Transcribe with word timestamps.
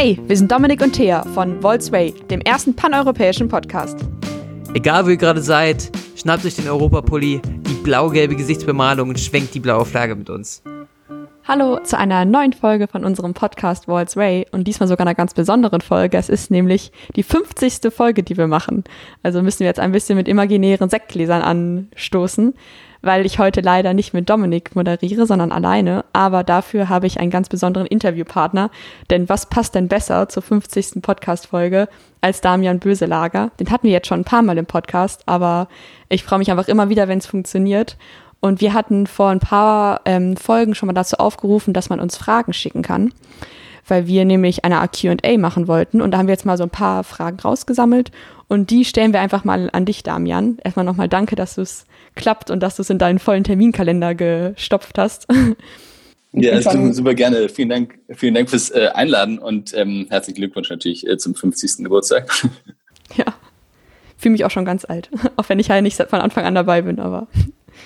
Hey, 0.00 0.16
wir 0.28 0.36
sind 0.36 0.52
Dominik 0.52 0.80
und 0.80 0.92
Thea 0.92 1.24
von 1.24 1.60
Volksway, 1.60 2.12
dem 2.30 2.40
ersten 2.42 2.72
paneuropäischen 2.72 3.48
Podcast. 3.48 3.98
Egal 4.72 5.04
wo 5.04 5.10
ihr 5.10 5.16
gerade 5.16 5.42
seid, 5.42 5.90
schnappt 6.14 6.44
euch 6.44 6.54
den 6.54 6.68
Europapulli, 6.68 7.42
die 7.42 7.74
blau-gelbe 7.82 8.36
Gesichtsbemalung 8.36 9.08
und 9.08 9.18
schwenkt 9.18 9.54
die 9.54 9.58
blaue 9.58 9.84
Flagge 9.84 10.14
mit 10.14 10.30
uns. 10.30 10.62
Hallo 11.42 11.80
zu 11.82 11.98
einer 11.98 12.24
neuen 12.24 12.52
Folge 12.52 12.86
von 12.86 13.04
unserem 13.04 13.34
Podcast 13.34 13.88
Walls 13.88 14.14
Way 14.14 14.46
und 14.52 14.68
diesmal 14.68 14.88
sogar 14.88 15.04
einer 15.04 15.16
ganz 15.16 15.34
besonderen 15.34 15.80
Folge. 15.80 16.16
Es 16.16 16.28
ist 16.28 16.52
nämlich 16.52 16.92
die 17.16 17.24
50. 17.24 17.92
Folge, 17.92 18.22
die 18.22 18.36
wir 18.36 18.46
machen. 18.46 18.84
Also 19.24 19.42
müssen 19.42 19.60
wir 19.60 19.66
jetzt 19.66 19.80
ein 19.80 19.90
bisschen 19.90 20.14
mit 20.14 20.28
imaginären 20.28 20.90
Sektgläsern 20.90 21.42
anstoßen 21.42 22.54
weil 23.02 23.26
ich 23.26 23.38
heute 23.38 23.60
leider 23.60 23.94
nicht 23.94 24.14
mit 24.14 24.28
Dominik 24.28 24.74
moderiere, 24.74 25.26
sondern 25.26 25.52
alleine. 25.52 26.04
Aber 26.12 26.44
dafür 26.44 26.88
habe 26.88 27.06
ich 27.06 27.20
einen 27.20 27.30
ganz 27.30 27.48
besonderen 27.48 27.86
Interviewpartner. 27.86 28.70
Denn 29.10 29.28
was 29.28 29.46
passt 29.46 29.74
denn 29.74 29.88
besser 29.88 30.28
zur 30.28 30.42
50. 30.42 31.02
Podcast-Folge 31.02 31.88
als 32.20 32.40
Damian 32.40 32.78
Böselager? 32.78 33.50
Den 33.60 33.70
hatten 33.70 33.86
wir 33.86 33.92
jetzt 33.92 34.08
schon 34.08 34.20
ein 34.20 34.24
paar 34.24 34.42
Mal 34.42 34.58
im 34.58 34.66
Podcast, 34.66 35.22
aber 35.26 35.68
ich 36.08 36.24
freue 36.24 36.38
mich 36.38 36.50
einfach 36.50 36.68
immer 36.68 36.88
wieder, 36.88 37.08
wenn 37.08 37.18
es 37.18 37.26
funktioniert. 37.26 37.96
Und 38.40 38.60
wir 38.60 38.72
hatten 38.72 39.06
vor 39.06 39.30
ein 39.30 39.40
paar 39.40 40.02
ähm, 40.04 40.36
Folgen 40.36 40.74
schon 40.74 40.86
mal 40.86 40.92
dazu 40.92 41.16
aufgerufen, 41.16 41.74
dass 41.74 41.90
man 41.90 42.00
uns 42.00 42.16
Fragen 42.16 42.52
schicken 42.52 42.82
kann 42.82 43.12
weil 43.88 44.06
wir 44.06 44.24
nämlich 44.24 44.64
eine 44.64 44.86
QA 44.88 45.38
machen 45.38 45.66
wollten. 45.66 46.00
Und 46.00 46.10
da 46.10 46.18
haben 46.18 46.26
wir 46.26 46.34
jetzt 46.34 46.46
mal 46.46 46.56
so 46.56 46.64
ein 46.64 46.70
paar 46.70 47.04
Fragen 47.04 47.40
rausgesammelt. 47.40 48.12
Und 48.46 48.70
die 48.70 48.84
stellen 48.84 49.12
wir 49.12 49.20
einfach 49.20 49.44
mal 49.44 49.70
an 49.72 49.84
dich, 49.84 50.02
Damian. 50.02 50.58
Erstmal 50.62 50.84
nochmal 50.84 51.08
danke, 51.08 51.36
dass 51.36 51.54
du 51.56 51.62
es 51.62 51.86
klappt 52.18 52.50
und 52.50 52.62
dass 52.62 52.76
du 52.76 52.82
es 52.82 52.90
in 52.90 52.98
deinen 52.98 53.18
vollen 53.18 53.44
Terminkalender 53.44 54.14
gestopft 54.14 54.98
hast. 54.98 55.26
Ja, 56.32 56.52
also 56.52 56.92
super 56.92 57.14
gerne. 57.14 57.48
Vielen 57.48 57.70
Dank, 57.70 57.98
vielen 58.14 58.34
Dank 58.34 58.50
fürs 58.50 58.70
äh, 58.70 58.88
Einladen 58.92 59.38
und 59.38 59.72
ähm, 59.74 60.06
herzlichen 60.10 60.38
Glückwunsch 60.38 60.68
natürlich 60.68 61.06
äh, 61.06 61.16
zum 61.16 61.34
50. 61.34 61.84
Geburtstag. 61.84 62.30
Ja, 63.16 63.24
fühle 64.18 64.32
mich 64.32 64.44
auch 64.44 64.50
schon 64.50 64.66
ganz 64.66 64.84
alt, 64.84 65.08
auch 65.36 65.48
wenn 65.48 65.58
ich 65.58 65.70
halt 65.70 65.82
nicht 65.82 65.96
von 65.96 66.20
Anfang 66.20 66.44
an 66.44 66.54
dabei 66.54 66.82
bin, 66.82 67.00
aber 67.00 67.26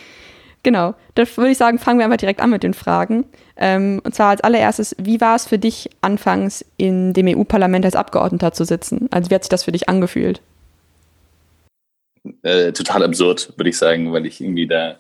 genau. 0.64 0.96
Da 1.14 1.24
würde 1.36 1.52
ich 1.52 1.58
sagen, 1.58 1.78
fangen 1.78 2.00
wir 2.00 2.06
einfach 2.06 2.16
direkt 2.16 2.40
an 2.40 2.50
mit 2.50 2.64
den 2.64 2.74
Fragen. 2.74 3.26
Ähm, 3.56 4.00
und 4.02 4.16
zwar 4.16 4.30
als 4.30 4.40
allererstes, 4.40 4.96
wie 4.98 5.20
war 5.20 5.36
es 5.36 5.46
für 5.46 5.60
dich 5.60 5.90
anfangs 6.00 6.64
in 6.76 7.12
dem 7.12 7.28
EU-Parlament 7.28 7.84
als 7.84 7.94
Abgeordneter 7.94 8.52
zu 8.52 8.64
sitzen? 8.64 9.06
Also 9.12 9.30
wie 9.30 9.36
hat 9.36 9.44
sich 9.44 9.48
das 9.48 9.62
für 9.62 9.70
dich 9.70 9.88
angefühlt? 9.88 10.40
Äh, 12.42 12.72
total 12.72 13.02
absurd, 13.02 13.52
würde 13.56 13.70
ich 13.70 13.78
sagen, 13.78 14.12
weil 14.12 14.26
ich 14.26 14.40
irgendwie 14.40 14.66
da 14.66 14.98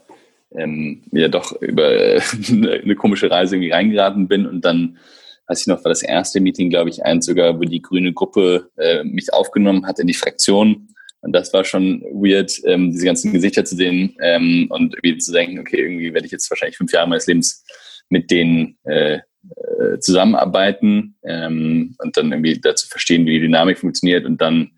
ähm, 0.54 1.02
ja 1.12 1.28
doch 1.28 1.60
über 1.60 1.92
äh, 1.92 2.20
eine 2.50 2.94
komische 2.96 3.30
Reise 3.30 3.56
irgendwie 3.56 3.72
reingeraten 3.72 4.28
bin 4.28 4.46
und 4.46 4.64
dann 4.64 4.98
weiß 5.46 5.62
ich 5.62 5.66
noch, 5.66 5.84
war 5.84 5.90
das 5.90 6.02
erste 6.02 6.40
Meeting, 6.40 6.70
glaube 6.70 6.90
ich, 6.90 7.04
eins 7.04 7.26
sogar, 7.26 7.58
wo 7.58 7.62
die 7.64 7.82
grüne 7.82 8.12
Gruppe 8.12 8.70
äh, 8.76 9.04
mich 9.04 9.32
aufgenommen 9.32 9.86
hat 9.86 9.98
in 9.98 10.06
die 10.06 10.14
Fraktion. 10.14 10.88
Und 11.20 11.32
das 11.32 11.52
war 11.52 11.64
schon 11.64 12.02
weird, 12.02 12.52
ähm, 12.64 12.90
diese 12.90 13.04
ganzen 13.04 13.32
Gesichter 13.32 13.64
zu 13.64 13.76
sehen 13.76 14.16
ähm, 14.20 14.66
und 14.70 14.94
irgendwie 14.94 15.18
zu 15.18 15.32
denken, 15.32 15.58
okay, 15.58 15.80
irgendwie 15.80 16.12
werde 16.14 16.26
ich 16.26 16.32
jetzt 16.32 16.50
wahrscheinlich 16.50 16.76
fünf 16.76 16.92
Jahre 16.92 17.08
meines 17.08 17.26
Lebens 17.26 17.64
mit 18.08 18.30
denen 18.30 18.76
äh, 18.84 19.16
äh, 19.16 19.98
zusammenarbeiten 20.00 21.16
ähm, 21.24 21.96
und 21.98 22.16
dann 22.16 22.32
irgendwie 22.32 22.60
dazu 22.60 22.88
verstehen, 22.88 23.26
wie 23.26 23.32
die 23.32 23.40
Dynamik 23.40 23.78
funktioniert 23.78 24.24
und 24.24 24.40
dann 24.40 24.72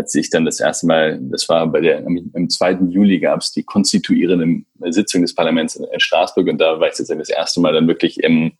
als 0.00 0.14
ich 0.14 0.30
dann 0.30 0.46
das 0.46 0.60
erste 0.60 0.86
Mal, 0.86 1.18
das 1.20 1.46
war 1.50 1.66
bei 1.66 1.82
der, 1.82 1.98
im 1.98 2.48
2. 2.48 2.78
Juli 2.88 3.20
gab 3.20 3.40
es 3.40 3.52
die 3.52 3.64
konstituierende 3.64 4.62
Sitzung 4.90 5.20
des 5.20 5.34
Parlaments 5.34 5.76
in, 5.76 5.84
in 5.84 6.00
Straßburg 6.00 6.48
und 6.48 6.58
da 6.58 6.80
war 6.80 6.88
ich 6.88 6.98
jetzt 6.98 7.10
das 7.10 7.28
erste 7.28 7.60
Mal 7.60 7.74
dann 7.74 7.86
wirklich 7.86 8.18
im 8.22 8.52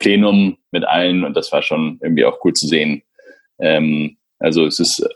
Plenum 0.00 0.58
mit 0.72 0.84
allen 0.84 1.22
und 1.22 1.36
das 1.36 1.52
war 1.52 1.62
schon 1.62 2.00
irgendwie 2.02 2.24
auch 2.24 2.44
cool 2.44 2.52
zu 2.52 2.66
sehen. 2.66 3.02
Ähm, 3.60 4.16
also 4.40 4.66
es 4.66 4.80
ist, 4.80 5.08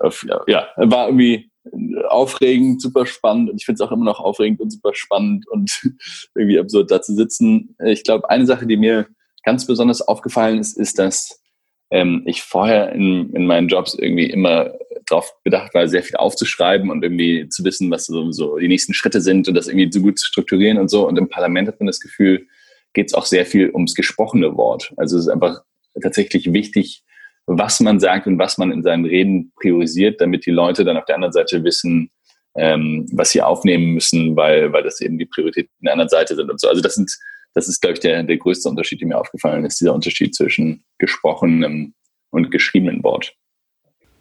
ja, 0.47 0.69
war 0.77 1.09
irgendwie 1.09 1.51
aufregend, 2.09 2.81
super 2.81 3.05
spannend 3.05 3.51
und 3.51 3.57
ich 3.57 3.65
finde 3.65 3.83
es 3.83 3.89
auch 3.89 3.93
immer 3.93 4.05
noch 4.05 4.21
aufregend 4.21 4.61
und 4.61 4.71
super 4.71 4.95
spannend 4.95 5.49
und 5.49 5.83
irgendwie 6.37 6.61
absurd 6.61 6.93
da 6.93 7.03
zu 7.03 7.13
sitzen. 7.17 7.75
Ich 7.85 8.05
glaube, 8.05 8.31
eine 8.31 8.47
Sache, 8.47 8.69
die 8.69 8.77
mir 8.77 9.09
ganz 9.43 9.67
besonders 9.67 10.01
aufgefallen 10.01 10.61
ist, 10.61 10.79
ist, 10.79 11.01
dass 11.01 11.41
ähm, 11.91 12.23
ich 12.25 12.43
vorher 12.43 12.93
in, 12.93 13.31
in 13.35 13.47
meinen 13.47 13.67
Jobs 13.67 13.95
irgendwie 13.95 14.31
immer 14.31 14.73
darauf 15.07 15.33
bedacht 15.45 15.75
war, 15.75 15.89
sehr 15.89 16.03
viel 16.03 16.17
aufzuschreiben 16.17 16.91
und 16.91 17.03
irgendwie 17.03 17.49
zu 17.49 17.65
wissen, 17.65 17.91
was 17.91 18.07
so, 18.07 18.33
so 18.33 18.59
die 18.59 18.69
nächsten 18.69 18.95
Schritte 18.95 19.21
sind 19.21 19.49
und 19.49 19.55
das 19.55 19.69
irgendwie 19.69 19.91
so 19.93 20.01
gut 20.01 20.19
zu 20.19 20.27
strukturieren 20.27 20.79
und 20.79 20.89
so. 20.89 21.07
Und 21.07 21.19
im 21.19 21.29
Parlament 21.29 21.69
hat 21.69 21.81
man 21.81 21.87
das 21.87 22.01
Gefühl, 22.01 22.47
geht 22.93 23.09
es 23.09 23.15
auch 23.15 23.27
sehr 23.27 23.47
viel 23.47 23.71
ums 23.71 23.95
gesprochene 23.95 24.57
Wort. 24.57 24.93
Also 24.97 25.17
es 25.17 25.25
ist 25.25 25.29
einfach 25.29 25.63
tatsächlich 26.01 26.53
wichtig, 26.53 27.03
was 27.47 27.81
man 27.81 28.01
sagt 28.01 28.27
und 28.27 28.39
was 28.39 28.59
man 28.59 28.71
in 28.71 28.83
seinen 28.83 29.05
Reden 29.05 29.53
priorisiert, 29.57 30.21
damit 30.21 30.47
die 30.47 30.51
Leute 30.51 30.85
dann 30.85 30.97
auf 30.97 31.05
der 31.07 31.17
anderen 31.17 31.33
Seite 31.33 31.65
wissen, 31.65 32.11
ähm, 32.57 33.07
was 33.13 33.31
sie 33.31 33.43
aufnehmen 33.43 33.95
müssen, 33.95 34.37
weil, 34.37 34.73
weil 34.73 34.83
das 34.83 35.01
eben 35.01 35.19
die 35.19 35.27
Prioritäten 35.27 35.71
der 35.81 35.93
anderen 35.93 36.09
Seite 36.09 36.37
sind 36.37 36.51
und 36.51 36.61
so. 36.61 36.69
Also 36.69 36.83
das 36.83 36.95
sind, 36.95 37.11
das 37.55 37.69
ist, 37.69 37.81
glaube 37.81 37.95
ich, 37.95 38.01
der, 38.01 38.23
der 38.23 38.37
größte 38.37 38.69
Unterschied, 38.69 39.01
der 39.01 39.09
mir 39.09 39.19
aufgefallen 39.19 39.65
ist, 39.65 39.81
dieser 39.81 39.95
Unterschied 39.95 40.35
zwischen 40.35 40.85
gesprochenem 40.99 41.95
und 42.31 42.51
geschriebenem 42.51 43.03
Wort. 43.03 43.35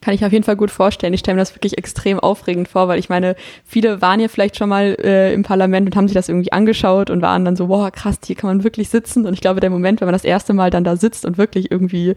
Kann 0.02 0.16
ich 0.16 0.26
auf 0.26 0.32
jeden 0.32 0.44
Fall 0.44 0.56
gut 0.56 0.72
vorstellen. 0.72 1.14
Ich 1.14 1.20
stelle 1.20 1.36
mir 1.36 1.42
das 1.42 1.56
wirklich 1.56 1.78
extrem 1.78 2.20
aufregend 2.20 2.68
vor, 2.68 2.88
weil 2.88 2.98
ich 2.98 3.10
meine, 3.10 3.36
viele 3.64 4.02
waren 4.02 4.20
ja 4.20 4.30
vielleicht 4.30 4.58
schon 4.58 4.68
mal 4.68 4.98
äh, 5.00 5.32
im 5.32 5.44
Parlament 5.44 5.88
und 5.88 5.96
haben 5.96 6.08
sich 6.08 6.16
das 6.16 6.28
irgendwie 6.28 6.52
angeschaut 6.52 7.12
und 7.12 7.22
waren 7.22 7.46
dann 7.46 7.56
so, 7.56 7.70
wow, 7.70 7.92
krass, 7.92 8.18
hier 8.26 8.36
kann 8.36 8.50
man 8.50 8.64
wirklich 8.64 8.90
sitzen. 8.90 9.28
Und 9.28 9.36
ich 9.36 9.42
glaube, 9.42 9.60
der 9.60 9.70
Moment, 9.70 10.02
wenn 10.02 10.08
man 10.08 10.14
das 10.14 10.24
erste 10.24 10.54
Mal 10.54 10.72
dann 10.72 10.84
da 10.84 10.96
sitzt 10.96 11.24
und 11.24 11.38
wirklich 11.38 11.70
irgendwie 11.70 12.16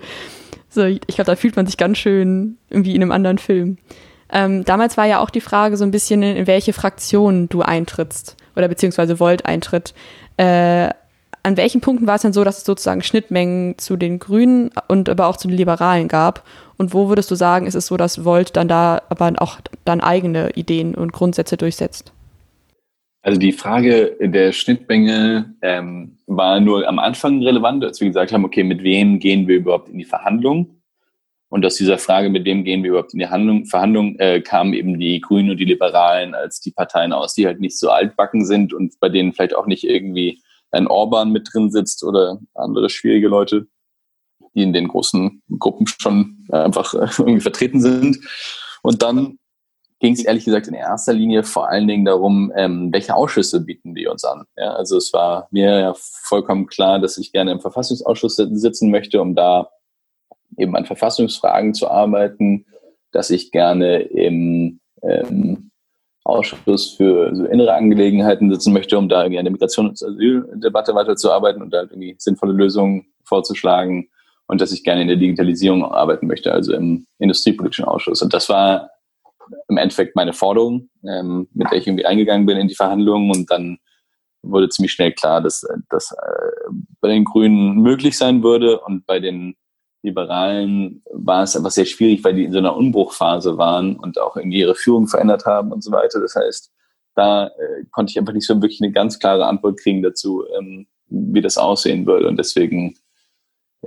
so, 0.71 0.85
ich 0.85 1.01
glaube, 1.09 1.27
da 1.27 1.37
fühlt 1.37 1.57
man 1.57 1.67
sich 1.67 1.77
ganz 1.77 1.99
schön 1.99 2.57
irgendwie 2.71 2.95
in 2.95 3.03
einem 3.03 3.13
anderen 3.13 3.39
Film. 3.39 3.77
Ähm, 4.33 4.65
damals 4.65 4.97
war 4.97 5.05
ja 5.05 5.21
auch 5.21 5.31
die 5.31 5.43
Frage 5.43 5.77
so 5.77 5.85
ein 5.85 5.91
bisschen, 5.91 6.23
in 6.23 6.47
welche 6.47 6.73
Fraktion 6.73 7.51
du 7.51 7.61
eintrittst 7.61 8.37
oder 8.57 8.69
beziehungsweise 8.69 9.21
Volt 9.21 9.45
eintritt. 9.45 9.93
Äh, 10.39 10.89
an 11.43 11.59
welchen 11.59 11.83
Punkten 11.83 12.07
war 12.07 12.17
es 12.17 12.23
denn 12.23 12.33
so, 12.33 12.43
dass 12.43 12.59
es 12.59 12.65
sozusagen 12.65 13.03
Schnittmengen 13.03 13.77
zu 13.77 13.97
den 13.97 14.19
Grünen 14.19 14.71
und 14.89 15.11
aber 15.11 15.27
auch 15.27 15.37
zu 15.37 15.49
den 15.49 15.59
Liberalen 15.59 16.09
gab? 16.09 16.43
Und 16.77 16.93
wo 16.93 17.09
würdest 17.09 17.31
du 17.31 17.35
sagen, 17.35 17.67
ist 17.67 17.75
es 17.75 17.87
so, 17.87 17.97
dass 17.97 18.25
Volt 18.25 18.57
dann 18.57 18.69
da 18.69 19.03
aber 19.09 19.33
auch 19.39 19.61
dann 19.85 20.01
eigene 20.01 20.51
Ideen 20.51 20.95
und 20.95 21.13
Grundsätze 21.13 21.57
durchsetzt? 21.57 22.13
Also 23.23 23.41
die 23.41 23.53
Frage 23.53 24.17
der 24.21 24.53
Schnittmenge 24.53 25.55
ähm, 25.63 26.19
war 26.27 26.61
nur 26.61 26.87
am 26.87 26.99
Anfang 26.99 27.43
relevant, 27.43 27.83
als 27.83 28.01
wir 28.01 28.09
gesagt 28.09 28.33
haben, 28.33 28.45
okay, 28.45 28.63
mit 28.63 28.83
wem 28.83 29.19
gehen 29.19 29.49
wir 29.49 29.57
überhaupt 29.57 29.89
in 29.89 29.99
die 29.99 30.05
Verhandlung? 30.05 30.83
Und 31.49 31.65
aus 31.65 31.77
dieser 31.77 31.99
Frage, 31.99 32.29
mit 32.29 32.45
wem 32.45 32.65
gehen 32.65 32.83
wir 32.83 32.91
überhaupt 32.91 33.15
in 33.15 33.21
die 33.21 33.29
Handlung, 33.29 33.65
Verhandlung, 33.65 34.19
äh, 34.19 34.41
kamen 34.41 34.75
eben 34.75 34.99
die 34.99 35.21
Grünen 35.21 35.51
und 35.51 35.57
die 35.59 35.65
Liberalen 35.65 36.35
als 36.35 36.61
die 36.61 36.73
Parteien 36.73 37.13
aus, 37.13 37.33
die 37.35 37.47
halt 37.47 37.61
nicht 37.61 37.79
so 37.79 37.91
altbacken 37.91 38.45
sind 38.45 38.75
und 38.75 38.99
bei 39.01 39.09
denen 39.09 39.33
vielleicht 39.33 39.55
auch 39.55 39.67
nicht 39.67 39.85
irgendwie 39.85 40.43
ein 40.73 40.87
Orban 40.89 41.31
mit 41.31 41.49
drin 41.53 41.71
sitzt 41.71 42.05
oder 42.05 42.41
andere 42.55 42.91
schwierige 42.91 43.29
Leute, 43.29 43.69
die 44.55 44.63
in 44.63 44.73
den 44.73 44.89
großen 44.89 45.43
Gruppen 45.59 45.87
schon 45.87 46.47
einfach 46.51 46.95
äh, 46.95 47.09
irgendwie 47.19 47.41
vertreten 47.41 47.81
sind. 47.81 48.19
Und 48.83 49.03
dann 49.03 49.39
ging 50.01 50.13
es 50.13 50.25
ehrlich 50.25 50.45
gesagt 50.45 50.69
in 50.69 50.75
erster 50.75 51.13
Linie 51.13 51.45
vor 51.45 51.69
allen 51.69 51.89
Dingen 51.89 52.05
darum, 52.05 52.53
ähm, 52.55 52.93
welche 52.93 53.15
Ausschüsse 53.15 53.61
bieten 53.61 53.95
die 53.95 54.07
uns 54.07 54.25
an. 54.25 54.45
Ja, 54.57 54.75
also 54.75 54.99
es 54.99 55.13
war 55.13 55.49
mir 55.51 55.79
ja 55.81 55.95
vollkommen 55.97 56.67
klar, 56.67 56.99
dass 56.99 57.17
ich 57.17 57.33
gerne 57.33 57.53
im 57.53 57.61
Verfassungsausschuss 57.61 58.37
sitzen 58.37 58.91
möchte, 58.91 59.21
um 59.23 59.35
da 59.35 59.71
eben 60.59 60.77
an 60.77 60.85
Verfassungsfragen 60.85 61.75
zu 61.75 61.89
arbeiten, 61.91 62.67
dass 63.13 63.31
ich 63.31 63.51
gerne 63.51 64.01
im 64.01 64.81
ähm, 65.03 65.71
Ausschuss 66.25 66.93
für 66.93 67.35
so 67.35 67.45
innere 67.45 67.75
Angelegenheiten 67.75 68.51
sitzen 68.51 68.73
möchte, 68.73 68.99
um 68.99 69.09
da 69.09 69.23
irgendwie 69.23 69.39
an 69.39 69.45
der 69.45 69.55
Migrations- 69.55 70.03
und 70.05 70.15
Asyldebatte 70.15 70.95
weiterzuarbeiten 70.95 71.63
und 71.63 71.71
da 71.71 71.83
irgendwie 71.83 72.17
sinnvolle 72.19 72.53
Lösungen 72.53 73.07
vorzuschlagen 73.25 74.09
und 74.47 74.61
dass 74.61 74.73
ich 74.73 74.85
gerne 74.85 75.03
in 75.03 75.09
der 75.09 75.17
Digitalisierung 75.17 75.85
arbeiten 75.85 76.27
möchte, 76.27 76.53
also 76.53 76.75
im 76.75 77.07
industriepolitischen 77.19 77.85
Ausschuss. 77.85 78.23
Und 78.23 78.35
das 78.35 78.49
war 78.49 78.91
im 79.69 79.77
Endeffekt 79.77 80.17
meine 80.17 80.33
Forderung, 80.33 80.89
ähm, 81.07 81.49
mit 81.53 81.71
der 81.71 81.79
ich 81.79 81.87
irgendwie 81.87 82.07
eingegangen 82.07 82.47
bin 82.47 82.59
in 82.59 82.69
die 82.69 82.75
Verhandlungen 82.75 83.31
und 83.31 83.51
dann 83.51 83.79
wurde 84.43 84.69
ziemlich 84.69 84.93
schnell 84.93 85.13
klar, 85.13 85.41
dass 85.41 85.67
das 85.89 86.13
äh, 86.13 86.71
bei 87.01 87.09
den 87.09 87.25
Grünen 87.25 87.77
möglich 87.77 88.17
sein 88.17 88.43
würde 88.43 88.81
und 88.81 89.07
bei 89.07 89.21
den 89.21 89.57
Liberalen 90.03 91.03
war 91.11 91.45
es 91.45 91.57
einfach 91.57 91.71
sehr 91.71 91.87
schwierig, 91.87 92.23
weil 92.25 92.35
die 92.35 92.45
in 92.45 92.53
so 92.53 92.59
einer 92.59 92.77
Umbruchphase 92.77 93.57
waren 93.57 93.97
und 93.97 94.21
auch 94.21 94.37
irgendwie 94.37 94.61
ihre 94.61 94.75
Führung 94.75 95.09
verändert 95.09 95.47
haben 95.47 95.73
und 95.73 95.83
so 95.83 95.91
weiter. 95.93 96.21
Das 96.21 96.37
heißt, 96.37 96.71
da 97.15 97.47
äh, 97.47 97.85
konnte 97.91 98.11
ich 98.11 98.19
einfach 98.19 98.35
nicht 98.35 98.47
so 98.47 98.55
wirklich 98.61 98.83
eine 98.83 98.93
ganz 98.93 99.19
klare 99.19 99.47
Antwort 99.47 99.81
kriegen 99.81 100.03
dazu, 100.03 100.45
ähm, 100.59 100.87
wie 101.09 101.41
das 101.41 101.57
aussehen 101.57 102.07
würde. 102.07 102.29
Und 102.29 102.37
deswegen, 102.37 102.95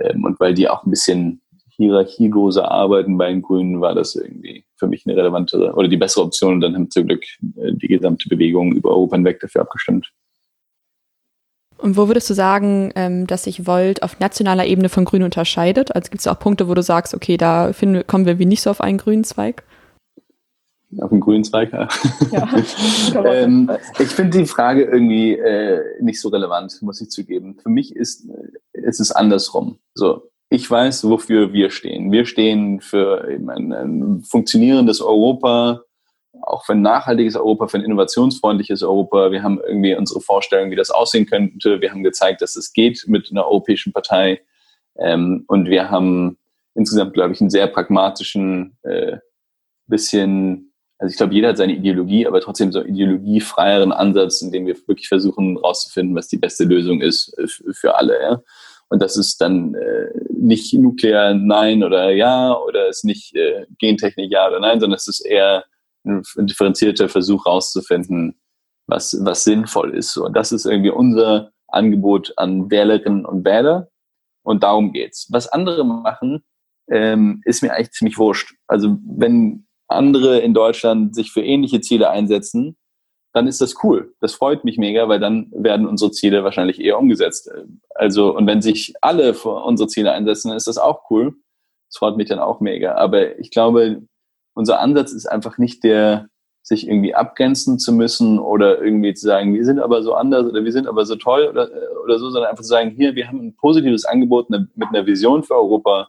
ähm, 0.00 0.24
und 0.24 0.38
weil 0.40 0.54
die 0.54 0.68
auch 0.68 0.84
ein 0.84 0.90
bisschen 0.90 1.40
hierarchieloser 1.78 2.70
arbeiten 2.70 3.16
bei 3.16 3.28
den 3.28 3.40
Grünen, 3.42 3.80
war 3.80 3.94
das 3.94 4.16
irgendwie 4.16 4.64
für 4.76 4.88
mich 4.88 5.06
eine 5.06 5.16
relevante 5.16 5.72
oder 5.74 5.88
die 5.88 5.96
bessere 5.96 6.24
Option. 6.24 6.54
Und 6.54 6.60
dann 6.60 6.74
haben 6.74 6.90
zum 6.90 7.06
Glück 7.06 7.24
äh, 7.56 7.72
die 7.72 7.88
gesamte 7.88 8.28
Bewegung 8.28 8.72
über 8.72 8.90
Europa 8.90 9.16
hinweg 9.16 9.40
dafür 9.40 9.62
abgestimmt. 9.62 10.10
Und 11.78 11.96
wo 11.96 12.08
würdest 12.08 12.28
du 12.28 12.34
sagen, 12.34 12.90
ähm, 12.96 13.28
dass 13.28 13.44
sich 13.44 13.66
Volt 13.66 14.02
auf 14.02 14.18
nationaler 14.18 14.66
Ebene 14.66 14.88
von 14.88 15.04
Grün 15.04 15.22
unterscheidet? 15.22 15.94
Also 15.94 16.10
gibt 16.10 16.20
es 16.20 16.26
auch 16.26 16.38
Punkte, 16.38 16.68
wo 16.68 16.74
du 16.74 16.82
sagst, 16.82 17.14
okay, 17.14 17.36
da 17.36 17.72
finden, 17.72 18.04
kommen 18.06 18.26
wir 18.26 18.40
wie 18.40 18.46
nicht 18.46 18.62
so 18.62 18.70
auf 18.70 18.80
einen 18.80 18.98
grünen 18.98 19.22
Zweig? 19.22 19.62
Auf 21.00 21.12
einen 21.12 21.20
grünen 21.20 21.44
Zweig, 21.44 21.72
ja. 21.72 21.86
ähm, 23.24 23.70
ich 23.98 24.08
finde 24.08 24.38
die 24.38 24.46
Frage 24.46 24.84
irgendwie 24.84 25.34
äh, 25.34 25.82
nicht 26.00 26.18
so 26.18 26.30
relevant, 26.30 26.80
muss 26.80 27.00
ich 27.02 27.10
zugeben. 27.10 27.58
Für 27.62 27.68
mich 27.68 27.94
ist, 27.94 28.26
ist 28.72 28.98
es 28.98 29.12
andersrum. 29.12 29.78
So, 29.94 30.30
ich 30.48 30.70
weiß, 30.70 31.04
wofür 31.04 31.52
wir 31.52 31.70
stehen. 31.70 32.10
Wir 32.10 32.24
stehen 32.24 32.80
für 32.80 33.22
ein, 33.24 33.72
ein 33.72 34.22
funktionierendes 34.22 35.02
Europa, 35.02 35.82
auch 36.40 36.64
für 36.64 36.72
ein 36.72 36.82
nachhaltiges 36.82 37.36
Europa, 37.36 37.66
für 37.68 37.78
ein 37.78 37.84
innovationsfreundliches 37.84 38.82
Europa. 38.82 39.30
Wir 39.30 39.42
haben 39.42 39.60
irgendwie 39.66 39.94
unsere 39.94 40.22
Vorstellung, 40.22 40.70
wie 40.70 40.76
das 40.76 40.90
aussehen 40.90 41.26
könnte. 41.26 41.82
Wir 41.82 41.90
haben 41.90 42.02
gezeigt, 42.02 42.40
dass 42.40 42.56
es 42.56 42.72
geht 42.72 43.04
mit 43.06 43.30
einer 43.30 43.46
europäischen 43.46 43.92
Partei. 43.92 44.40
Ähm, 44.96 45.44
und 45.48 45.68
wir 45.68 45.90
haben 45.90 46.38
insgesamt, 46.74 47.12
glaube 47.12 47.34
ich, 47.34 47.40
einen 47.42 47.50
sehr 47.50 47.66
pragmatischen, 47.66 48.78
äh, 48.82 49.18
bisschen, 49.86 50.67
also 50.98 51.12
ich 51.12 51.16
glaube, 51.16 51.34
jeder 51.34 51.48
hat 51.48 51.56
seine 51.56 51.74
Ideologie, 51.74 52.26
aber 52.26 52.40
trotzdem 52.40 52.72
so 52.72 52.82
ideologiefreieren 52.82 53.92
Ansatz, 53.92 54.42
in 54.42 54.50
dem 54.50 54.66
wir 54.66 54.76
wirklich 54.88 55.08
versuchen, 55.08 55.56
rauszufinden, 55.56 56.16
was 56.16 56.26
die 56.26 56.38
beste 56.38 56.64
Lösung 56.64 57.00
ist 57.00 57.36
äh, 57.38 57.46
für 57.72 57.96
alle. 57.96 58.20
Ja? 58.20 58.42
Und 58.88 59.00
das 59.00 59.16
ist 59.16 59.40
dann 59.40 59.74
äh, 59.74 60.10
nicht 60.30 60.74
nuklear 60.74 61.34
Nein 61.34 61.84
oder 61.84 62.10
Ja 62.10 62.52
oder 62.56 62.88
ist 62.88 63.04
nicht 63.04 63.34
äh, 63.36 63.66
Gentechnik 63.78 64.32
Ja 64.32 64.48
oder 64.48 64.58
Nein, 64.58 64.80
sondern 64.80 64.96
es 64.96 65.06
ist 65.06 65.24
eher 65.24 65.64
ein 66.04 66.46
differenzierter 66.46 67.08
Versuch 67.08 67.46
rauszufinden, 67.46 68.40
was, 68.86 69.16
was 69.20 69.44
sinnvoll 69.44 69.94
ist. 69.94 70.16
Und 70.16 70.34
das 70.36 70.52
ist 70.52 70.64
irgendwie 70.64 70.90
unser 70.90 71.50
Angebot 71.68 72.32
an 72.36 72.70
Wählerinnen 72.70 73.24
und 73.26 73.44
Wähler. 73.44 73.88
Und 74.42 74.62
darum 74.62 74.92
geht's. 74.92 75.28
Was 75.30 75.48
andere 75.48 75.84
machen, 75.84 76.42
ähm, 76.90 77.42
ist 77.44 77.62
mir 77.62 77.74
eigentlich 77.74 77.92
ziemlich 77.92 78.16
wurscht. 78.16 78.54
Also 78.66 78.96
wenn 79.04 79.67
andere 79.88 80.38
in 80.40 80.54
Deutschland 80.54 81.14
sich 81.14 81.32
für 81.32 81.42
ähnliche 81.42 81.80
Ziele 81.80 82.10
einsetzen, 82.10 82.76
dann 83.32 83.46
ist 83.46 83.60
das 83.60 83.82
cool. 83.82 84.14
Das 84.20 84.34
freut 84.34 84.64
mich 84.64 84.78
mega, 84.78 85.08
weil 85.08 85.20
dann 85.20 85.50
werden 85.52 85.86
unsere 85.86 86.10
Ziele 86.10 86.44
wahrscheinlich 86.44 86.80
eher 86.80 86.98
umgesetzt. 86.98 87.50
Also, 87.94 88.34
und 88.34 88.46
wenn 88.46 88.62
sich 88.62 88.94
alle 89.00 89.34
für 89.34 89.64
unsere 89.64 89.88
Ziele 89.88 90.12
einsetzen, 90.12 90.48
dann 90.48 90.56
ist 90.56 90.66
das 90.66 90.78
auch 90.78 91.10
cool. 91.10 91.34
Das 91.88 91.98
freut 91.98 92.16
mich 92.16 92.28
dann 92.28 92.38
auch 92.38 92.60
mega. 92.60 92.94
Aber 92.94 93.38
ich 93.38 93.50
glaube, 93.50 94.02
unser 94.54 94.80
Ansatz 94.80 95.12
ist 95.12 95.26
einfach 95.26 95.58
nicht 95.58 95.84
der, 95.84 96.28
sich 96.62 96.86
irgendwie 96.86 97.14
abgrenzen 97.14 97.78
zu 97.78 97.92
müssen 97.92 98.38
oder 98.38 98.82
irgendwie 98.82 99.14
zu 99.14 99.26
sagen, 99.26 99.54
wir 99.54 99.64
sind 99.64 99.78
aber 99.78 100.02
so 100.02 100.14
anders 100.14 100.46
oder 100.46 100.64
wir 100.64 100.72
sind 100.72 100.86
aber 100.86 101.06
so 101.06 101.16
toll 101.16 101.48
oder, 101.50 101.70
oder 102.04 102.18
so, 102.18 102.30
sondern 102.30 102.50
einfach 102.50 102.62
zu 102.62 102.68
sagen, 102.68 102.90
hier, 102.90 103.14
wir 103.14 103.26
haben 103.26 103.38
ein 103.38 103.56
positives 103.56 104.04
Angebot 104.04 104.50
mit 104.50 104.68
einer 104.76 105.06
Vision 105.06 105.42
für 105.42 105.54
Europa. 105.54 106.08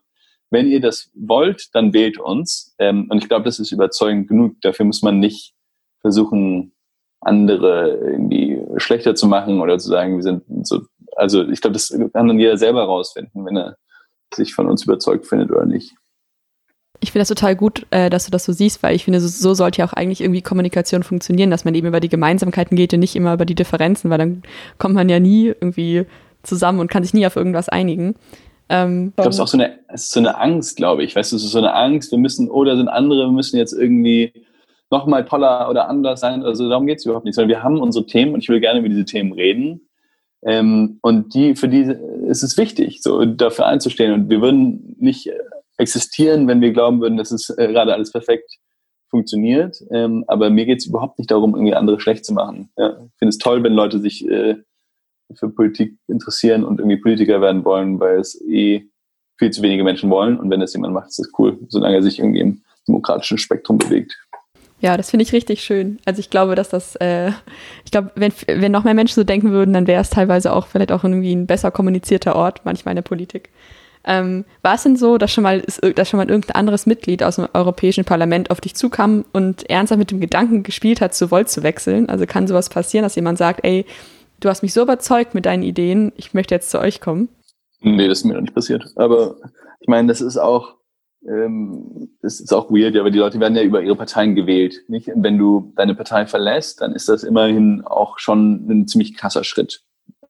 Wenn 0.51 0.67
ihr 0.67 0.81
das 0.81 1.11
wollt, 1.13 1.73
dann 1.73 1.93
wählt 1.93 2.19
uns. 2.19 2.75
Ähm, 2.79 3.07
und 3.09 3.21
ich 3.21 3.29
glaube, 3.29 3.45
das 3.45 3.59
ist 3.59 3.71
überzeugend 3.71 4.27
genug. 4.27 4.55
Dafür 4.61 4.85
muss 4.85 5.01
man 5.01 5.19
nicht 5.19 5.53
versuchen, 6.01 6.73
andere 7.21 7.97
irgendwie 8.01 8.61
schlechter 8.77 9.15
zu 9.15 9.27
machen 9.27 9.61
oder 9.61 9.77
zu 9.77 9.89
sagen, 9.89 10.15
wir 10.15 10.23
sind 10.23 10.43
so, 10.63 10.81
also 11.15 11.47
ich 11.47 11.61
glaube, 11.61 11.73
das 11.73 11.89
kann 11.89 12.27
dann 12.27 12.39
jeder 12.39 12.57
selber 12.57 12.83
rausfinden, 12.83 13.45
wenn 13.45 13.57
er 13.57 13.77
sich 14.33 14.53
von 14.53 14.67
uns 14.67 14.83
überzeugt 14.83 15.27
findet 15.27 15.51
oder 15.51 15.65
nicht. 15.65 15.93
Ich 17.01 17.11
finde 17.11 17.21
das 17.21 17.29
total 17.29 17.55
gut, 17.55 17.85
äh, 17.91 18.09
dass 18.09 18.25
du 18.25 18.31
das 18.31 18.45
so 18.45 18.51
siehst, 18.51 18.83
weil 18.83 18.95
ich 18.95 19.05
finde, 19.05 19.21
so, 19.21 19.27
so 19.27 19.53
sollte 19.53 19.79
ja 19.79 19.85
auch 19.85 19.93
eigentlich 19.93 20.21
irgendwie 20.21 20.41
Kommunikation 20.41 21.03
funktionieren, 21.03 21.49
dass 21.49 21.63
man 21.63 21.75
eben 21.75 21.87
über 21.87 21.99
die 21.99 22.09
Gemeinsamkeiten 22.09 22.75
geht 22.75 22.93
und 22.93 22.99
nicht 22.99 23.15
immer 23.15 23.33
über 23.33 23.45
die 23.45 23.55
Differenzen, 23.55 24.09
weil 24.09 24.17
dann 24.17 24.43
kommt 24.77 24.95
man 24.95 25.07
ja 25.07 25.19
nie 25.19 25.47
irgendwie 25.47 26.05
zusammen 26.43 26.79
und 26.79 26.91
kann 26.91 27.03
sich 27.03 27.13
nie 27.13 27.25
auf 27.25 27.35
irgendwas 27.35 27.69
einigen. 27.69 28.15
Ähm, 28.69 29.07
ich 29.09 29.15
glaube, 29.15 29.29
es 29.29 29.35
ist 29.35 29.41
auch 29.41 29.47
so 29.47 29.57
eine, 29.57 29.79
es 29.87 30.03
ist 30.03 30.11
so 30.11 30.19
eine 30.19 30.37
Angst, 30.37 30.77
glaube 30.77 31.03
ich. 31.03 31.15
Weißt 31.15 31.31
du, 31.31 31.35
es 31.35 31.43
ist 31.43 31.51
so 31.51 31.57
eine 31.57 31.73
Angst, 31.73 32.11
wir 32.11 32.19
müssen, 32.19 32.49
oder 32.49 32.77
sind 32.77 32.87
andere, 32.87 33.25
wir 33.25 33.31
müssen 33.31 33.57
jetzt 33.57 33.73
irgendwie 33.73 34.33
nochmal 34.91 35.25
toller 35.25 35.69
oder 35.69 35.89
anders 35.89 36.19
sein. 36.19 36.43
Also 36.43 36.69
darum 36.69 36.87
geht 36.87 36.99
es 36.99 37.05
überhaupt 37.05 37.25
nicht, 37.25 37.35
sondern 37.35 37.49
wir 37.49 37.63
haben 37.63 37.79
unsere 37.79 38.05
Themen 38.05 38.33
und 38.33 38.41
ich 38.41 38.49
will 38.49 38.59
gerne 38.59 38.79
über 38.79 38.89
diese 38.89 39.05
Themen 39.05 39.33
reden. 39.33 39.89
Ähm, 40.43 40.99
und 41.01 41.33
die, 41.33 41.55
für 41.55 41.67
die 41.67 41.93
ist 42.27 42.43
es 42.43 42.57
wichtig, 42.57 43.01
so 43.01 43.25
dafür 43.25 43.65
einzustehen. 43.65 44.13
Und 44.13 44.29
wir 44.29 44.41
würden 44.41 44.95
nicht 44.99 45.29
existieren, 45.77 46.47
wenn 46.47 46.61
wir 46.61 46.71
glauben 46.71 47.01
würden, 47.01 47.17
dass 47.17 47.31
es 47.31 47.49
äh, 47.49 47.67
gerade 47.67 47.93
alles 47.93 48.11
perfekt 48.11 48.57
funktioniert. 49.09 49.81
Ähm, 49.91 50.23
aber 50.27 50.49
mir 50.49 50.65
geht 50.65 50.79
es 50.79 50.85
überhaupt 50.85 51.17
nicht 51.17 51.31
darum, 51.31 51.55
irgendwie 51.55 51.73
andere 51.73 51.99
schlecht 51.99 52.25
zu 52.25 52.33
machen. 52.33 52.69
Ja? 52.77 52.91
Ich 52.91 53.17
finde 53.17 53.29
es 53.29 53.37
toll, 53.37 53.63
wenn 53.63 53.73
Leute 53.73 53.99
sich 53.99 54.27
äh, 54.27 54.57
für 55.35 55.49
Politik 55.49 55.95
interessieren 56.07 56.63
und 56.63 56.79
irgendwie 56.79 56.97
Politiker 56.97 57.41
werden 57.41 57.63
wollen, 57.65 57.99
weil 57.99 58.19
es 58.19 58.41
eh 58.47 58.89
viel 59.37 59.51
zu 59.51 59.61
wenige 59.61 59.83
Menschen 59.83 60.09
wollen. 60.09 60.39
Und 60.39 60.49
wenn 60.49 60.59
das 60.59 60.73
jemand 60.73 60.93
macht, 60.93 61.09
ist 61.09 61.19
das 61.19 61.29
cool, 61.37 61.57
solange 61.69 61.95
er 61.95 62.03
sich 62.03 62.19
irgendwie 62.19 62.41
im 62.41 62.61
demokratischen 62.87 63.37
Spektrum 63.37 63.77
bewegt. 63.77 64.17
Ja, 64.81 64.95
das 64.95 65.09
finde 65.09 65.23
ich 65.23 65.33
richtig 65.33 65.61
schön. 65.61 65.99
Also 66.05 66.19
ich 66.19 66.29
glaube, 66.29 66.55
dass 66.55 66.69
das, 66.69 66.95
äh, 66.97 67.31
ich 67.83 67.91
glaube, 67.91 68.11
wenn, 68.15 68.31
wenn 68.47 68.71
noch 68.71 68.85
mehr 68.85 68.93
Menschen 68.93 69.15
so 69.15 69.23
denken 69.23 69.51
würden, 69.51 69.73
dann 69.73 69.87
wäre 69.87 70.01
es 70.01 70.09
teilweise 70.09 70.53
auch 70.53 70.67
vielleicht 70.67 70.91
auch 70.91 71.03
irgendwie 71.03 71.35
ein 71.35 71.47
besser 71.47 71.69
kommunizierter 71.69 72.35
Ort, 72.35 72.61
manchmal 72.63 72.93
in 72.93 72.97
der 72.97 73.03
Politik. 73.03 73.49
Ähm, 74.05 74.45
war 74.61 74.75
es 74.75 74.83
denn 74.83 74.95
so, 74.95 75.17
dass 75.17 75.31
schon, 75.31 75.43
mal, 75.43 75.61
dass 75.61 76.09
schon 76.09 76.17
mal 76.17 76.29
irgendein 76.29 76.55
anderes 76.55 76.85
Mitglied 76.85 77.21
aus 77.21 77.35
dem 77.35 77.49
Europäischen 77.53 78.05
Parlament 78.05 78.49
auf 78.49 78.61
dich 78.61 78.73
zukam 78.73 79.25
und 79.33 79.69
ernsthaft 79.69 79.99
mit 79.99 80.11
dem 80.11 80.21
Gedanken 80.21 80.63
gespielt 80.63 81.01
hat, 81.01 81.13
zu 81.13 81.29
Volt 81.29 81.49
zu 81.49 81.63
wechseln? 81.63 82.07
Also 82.07 82.25
kann 82.25 82.47
sowas 82.47 82.69
passieren, 82.69 83.03
dass 83.03 83.15
jemand 83.15 83.37
sagt, 83.37 83.65
ey, 83.65 83.85
du 84.39 84.49
hast 84.49 84.61
mich 84.61 84.73
so 84.73 84.81
überzeugt 84.81 85.35
mit 85.35 85.45
deinen 85.45 85.63
Ideen, 85.63 86.11
ich 86.15 86.33
möchte 86.33 86.55
jetzt 86.55 86.71
zu 86.71 86.79
euch 86.79 87.01
kommen? 87.01 87.29
Nee, 87.81 88.07
das 88.07 88.19
ist 88.19 88.25
mir 88.25 88.33
noch 88.33 88.41
nicht 88.41 88.55
passiert. 88.55 88.85
Aber 88.95 89.37
ich 89.79 89.87
meine, 89.87 90.07
das 90.07 90.21
ist 90.21 90.37
auch, 90.37 90.75
ähm, 91.27 92.09
das 92.21 92.39
ist 92.39 92.53
auch 92.53 92.69
weird, 92.69 92.95
aber 92.97 93.11
die 93.11 93.19
Leute 93.19 93.39
werden 93.39 93.55
ja 93.55 93.63
über 93.63 93.81
ihre 93.81 93.95
Parteien 93.95 94.35
gewählt. 94.35 94.83
Nicht? 94.87 95.09
Wenn 95.15 95.37
du 95.37 95.73
deine 95.75 95.95
Partei 95.95 96.25
verlässt, 96.25 96.81
dann 96.81 96.93
ist 96.93 97.09
das 97.09 97.23
immerhin 97.23 97.83
auch 97.85 98.19
schon 98.19 98.67
ein 98.69 98.87
ziemlich 98.87 99.15
krasser 99.15 99.43
Schritt. 99.43 99.83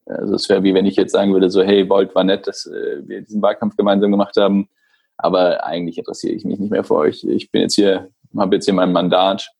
Also 0.06 0.34
es 0.34 0.50
wäre 0.50 0.64
wie 0.64 0.74
wenn 0.74 0.88
ich 0.88 0.96
jetzt 0.96 1.12
sagen 1.12 1.34
würde, 1.34 1.50
so 1.50 1.62
hey, 1.62 1.88
Volt 1.88 2.16
war 2.16 2.24
nett, 2.24 2.48
dass 2.48 2.66
äh, 2.66 3.08
wir 3.08 3.22
diesen 3.22 3.42
Wahlkampf 3.42 3.76
gemeinsam 3.78 4.12
gemacht 4.12 4.36
haben, 4.38 4.70
aber 5.18 5.64
eigentlich 5.66 5.98
interessiere 5.98 6.34
ich 6.34 6.46
mich 6.46 6.60
nicht 6.60 6.72
mehr 6.72 6.84
für 6.84 6.96
euch. 6.96 7.24
Ich 7.24 7.52
bin 7.52 7.62
jetzt 7.62 7.76
hier, 7.76 8.10
habe 8.36 8.56
jetzt 8.56 8.66
hier 8.66 8.74
mein 8.74 8.92
Mandat 8.92 9.52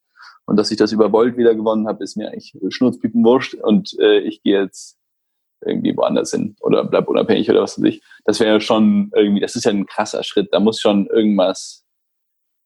und 0.50 0.56
dass 0.56 0.72
ich 0.72 0.76
das 0.76 0.90
über 0.90 1.12
Volt 1.12 1.36
wieder 1.36 1.54
gewonnen 1.54 1.86
habe, 1.86 2.02
ist 2.02 2.16
mir 2.16 2.26
eigentlich 2.28 2.56
schnurzpiepen 2.70 3.22
wurscht 3.22 3.54
und 3.54 3.96
äh, 4.00 4.18
ich 4.18 4.42
gehe 4.42 4.60
jetzt 4.60 4.98
irgendwie 5.64 5.96
woanders 5.96 6.32
hin 6.32 6.56
oder 6.60 6.82
bleib 6.84 7.06
unabhängig 7.08 7.48
oder 7.48 7.62
was 7.62 7.78
weiß 7.78 7.84
ich. 7.84 8.02
Das 8.24 8.40
wäre 8.40 8.60
schon 8.60 9.12
irgendwie, 9.14 9.40
das 9.40 9.54
ist 9.54 9.62
ja 9.62 9.70
ein 9.70 9.86
krasser 9.86 10.24
Schritt. 10.24 10.48
Da 10.50 10.58
muss 10.58 10.80
schon 10.80 11.06
irgendwas 11.06 11.84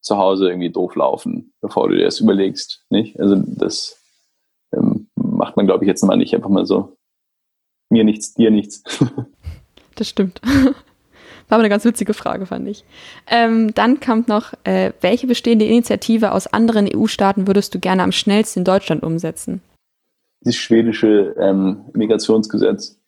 zu 0.01 0.17
Hause 0.17 0.49
irgendwie 0.49 0.71
doof 0.71 0.95
laufen, 0.95 1.53
bevor 1.61 1.91
du 1.91 1.97
dir 1.97 2.07
das 2.07 2.21
überlegst, 2.21 2.87
nicht? 2.89 3.21
Also 3.21 3.37
das 3.47 4.03
ähm, 4.73 5.11
macht 5.17 5.59
man, 5.59 5.67
glaube 5.67 5.85
ich, 5.85 5.89
jetzt 5.89 6.03
mal 6.05 6.17
nicht 6.17 6.35
einfach 6.35 6.49
mal 6.49 6.65
so 6.65 6.97
mir 7.91 8.05
nichts, 8.05 8.33
dir 8.33 8.51
nichts. 8.51 8.83
das 9.95 10.09
stimmt. 10.09 10.41
War 11.49 11.57
aber 11.57 11.63
eine 11.63 11.69
ganz 11.69 11.85
witzige 11.85 12.15
Frage, 12.15 12.47
fand 12.47 12.69
ich. 12.69 12.85
Ähm, 13.27 13.75
dann 13.75 14.01
kommt 14.01 14.29
noch, 14.29 14.55
äh, 14.65 14.93
welche 15.01 15.27
bestehende 15.27 15.67
Initiative 15.67 16.33
aus 16.33 16.47
anderen 16.47 16.89
EU-Staaten 16.93 17.47
würdest 17.47 17.75
du 17.75 17.81
gerne 17.81 18.03
am 18.03 18.13
schnellsten 18.13 18.61
in 18.61 18.65
Deutschland 18.65 19.03
umsetzen? 19.03 19.61
Das 20.41 20.57
schwedische 20.57 21.35
ähm, 21.39 21.85
Migrationsgesetz, 21.93 22.99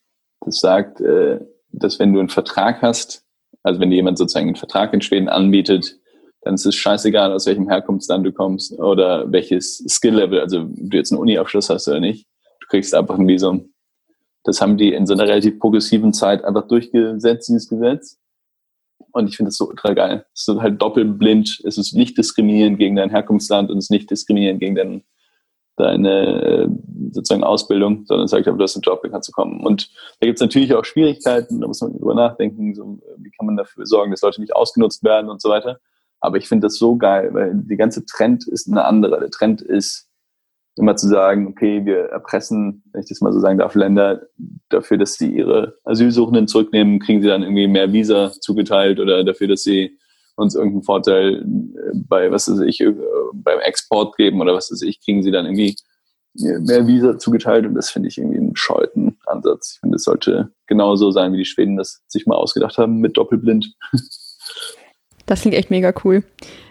das 0.40 0.60
sagt, 0.60 1.00
äh, 1.00 1.40
dass 1.72 1.98
wenn 1.98 2.12
du 2.12 2.20
einen 2.20 2.28
Vertrag 2.28 2.82
hast, 2.82 3.24
also 3.62 3.80
wenn 3.80 3.90
dir 3.90 3.96
jemand 3.96 4.18
sozusagen 4.18 4.46
einen 4.46 4.56
Vertrag 4.56 4.94
in 4.94 5.00
Schweden 5.00 5.28
anbietet, 5.28 5.98
dann 6.42 6.54
ist 6.54 6.64
es 6.64 6.76
scheißegal, 6.76 7.32
aus 7.32 7.46
welchem 7.46 7.68
Herkunftsland 7.68 8.24
du 8.24 8.32
kommst 8.32 8.78
oder 8.78 9.30
welches 9.32 9.78
Skill-Level, 9.88 10.40
also 10.40 10.60
ob 10.60 10.68
du 10.76 10.96
jetzt 10.96 11.10
einen 11.10 11.20
Uni-Abschluss 11.20 11.70
hast 11.70 11.88
oder 11.88 12.00
nicht. 12.00 12.26
Du 12.60 12.68
kriegst 12.68 12.94
einfach 12.94 13.18
ein 13.18 13.26
Visum. 13.26 13.72
Das 14.44 14.60
haben 14.60 14.76
die 14.76 14.92
in 14.92 15.06
so 15.06 15.14
einer 15.14 15.26
relativ 15.26 15.58
progressiven 15.58 16.12
Zeit 16.12 16.44
einfach 16.44 16.68
durchgesetzt, 16.68 17.48
dieses 17.48 17.68
Gesetz. 17.68 18.18
Und 19.16 19.28
ich 19.28 19.36
finde 19.38 19.48
das 19.48 19.56
so 19.56 19.66
ultra 19.66 19.94
geil. 19.94 20.26
Es 20.34 20.46
ist 20.46 20.60
halt 20.60 20.82
doppelblind. 20.82 21.62
Es 21.64 21.78
ist 21.78 21.94
nicht 21.94 22.18
diskriminierend 22.18 22.78
gegen 22.78 22.96
dein 22.96 23.08
Herkunftsland 23.08 23.70
und 23.70 23.78
es 23.78 23.86
ist 23.86 23.90
nicht 23.90 24.10
diskriminierend 24.10 24.60
gegen 24.60 24.74
dein, 24.74 25.04
deine 25.76 26.42
äh, 26.42 26.68
sozusagen 27.12 27.42
Ausbildung, 27.42 28.04
sondern 28.04 28.26
es 28.26 28.30
sagt 28.32 28.46
einfach, 28.46 28.58
du 28.58 28.62
hast 28.62 28.76
einen 28.76 28.82
Job, 28.82 29.00
dann 29.02 29.12
kannst 29.12 29.30
du 29.30 29.32
kommen. 29.32 29.64
Und 29.64 29.90
da 30.20 30.26
gibt 30.26 30.36
es 30.36 30.42
natürlich 30.42 30.74
auch 30.74 30.84
Schwierigkeiten, 30.84 31.62
da 31.62 31.66
muss 31.66 31.80
man 31.80 31.96
drüber 31.96 32.14
nachdenken, 32.14 32.74
so, 32.74 32.98
wie 33.16 33.30
kann 33.30 33.46
man 33.46 33.56
dafür 33.56 33.86
sorgen, 33.86 34.10
dass 34.10 34.20
Leute 34.20 34.42
nicht 34.42 34.54
ausgenutzt 34.54 35.02
werden 35.02 35.30
und 35.30 35.40
so 35.40 35.48
weiter. 35.48 35.80
Aber 36.20 36.36
ich 36.36 36.46
finde 36.46 36.66
das 36.66 36.76
so 36.76 36.96
geil, 36.96 37.30
weil 37.32 37.52
die 37.54 37.76
ganze 37.76 38.04
Trend 38.04 38.46
ist 38.46 38.68
eine 38.68 38.84
andere. 38.84 39.18
Der 39.18 39.30
Trend 39.30 39.62
ist, 39.62 40.10
immer 40.76 40.96
zu 40.96 41.08
sagen, 41.08 41.46
okay, 41.46 41.84
wir 41.84 42.06
erpressen, 42.06 42.82
wenn 42.92 43.02
ich 43.02 43.08
das 43.08 43.20
mal 43.20 43.32
so 43.32 43.40
sagen 43.40 43.58
darf, 43.58 43.74
Länder 43.74 44.22
dafür, 44.68 44.98
dass 44.98 45.14
sie 45.14 45.34
ihre 45.34 45.78
Asylsuchenden 45.84 46.48
zurücknehmen, 46.48 47.00
kriegen 47.00 47.22
sie 47.22 47.28
dann 47.28 47.42
irgendwie 47.42 47.66
mehr 47.66 47.92
Visa 47.92 48.32
zugeteilt 48.32 49.00
oder 49.00 49.24
dafür, 49.24 49.48
dass 49.48 49.62
sie 49.62 49.98
uns 50.36 50.54
irgendeinen 50.54 50.82
Vorteil 50.82 51.36
äh, 51.36 51.98
bei, 52.06 52.30
was 52.30 52.50
weiß 52.50 52.60
ich, 52.60 52.80
äh, 52.82 52.92
beim 53.32 53.58
Export 53.60 54.16
geben 54.16 54.40
oder 54.40 54.54
was 54.54 54.70
weiß 54.70 54.82
ich, 54.82 55.02
kriegen 55.02 55.22
sie 55.22 55.30
dann 55.30 55.46
irgendwie 55.46 55.76
mehr 56.34 56.86
Visa 56.86 57.18
zugeteilt 57.18 57.64
und 57.64 57.74
das 57.74 57.88
finde 57.88 58.08
ich 58.08 58.18
irgendwie 58.18 58.36
einen 58.36 58.52
bescheuerten 58.52 59.18
Ansatz. 59.24 59.74
Ich 59.74 59.80
finde, 59.80 59.96
es 59.96 60.04
sollte 60.04 60.52
genauso 60.66 61.10
sein, 61.10 61.32
wie 61.32 61.38
die 61.38 61.46
Schweden 61.46 61.78
das 61.78 62.02
sich 62.06 62.26
mal 62.26 62.36
ausgedacht 62.36 62.76
haben 62.76 62.98
mit 62.98 63.16
Doppelblind. 63.16 63.74
Das 65.24 65.40
klingt 65.40 65.56
echt 65.56 65.70
mega 65.70 65.92
cool. 66.04 66.22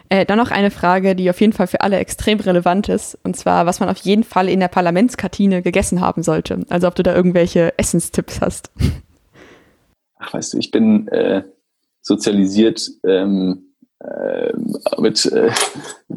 Äh, 0.10 0.26
dann 0.26 0.38
noch 0.38 0.52
eine 0.52 0.72
Frage, 0.72 1.16
die 1.16 1.30
auf 1.30 1.42
jeden 1.42 1.54
Fall 1.54 1.68
für 1.68 1.82
alle 1.82 1.98
extrem 1.98 2.40
relevant 2.40 2.90
ist, 2.90 3.18
und 3.24 3.36
zwar, 3.36 3.66
was 3.66 3.80
man 3.80 3.90
auf 3.90 3.98
jeden 3.98 4.24
Fall 4.24 4.50
in 4.50 4.60
der 4.60 4.68
Parlamentskantine 4.68 5.62
gegessen 5.62 6.02
haben 6.02 6.22
sollte. 6.22 6.66
Also 6.70 6.88
ob 6.88 6.96
du 6.96 7.04
da 7.04 7.16
irgendwelche 7.16 7.74
Essenstipps 7.78 8.42
hast. 8.42 8.72
Ach, 10.18 10.34
weißt 10.34 10.54
du, 10.54 10.58
ich 10.58 10.72
bin 10.72 11.08
äh, 11.08 11.44
sozialisiert 12.02 12.88
ähm, 13.04 13.74
äh, 14.00 14.54
mit 15.00 15.26
äh, 15.26 15.50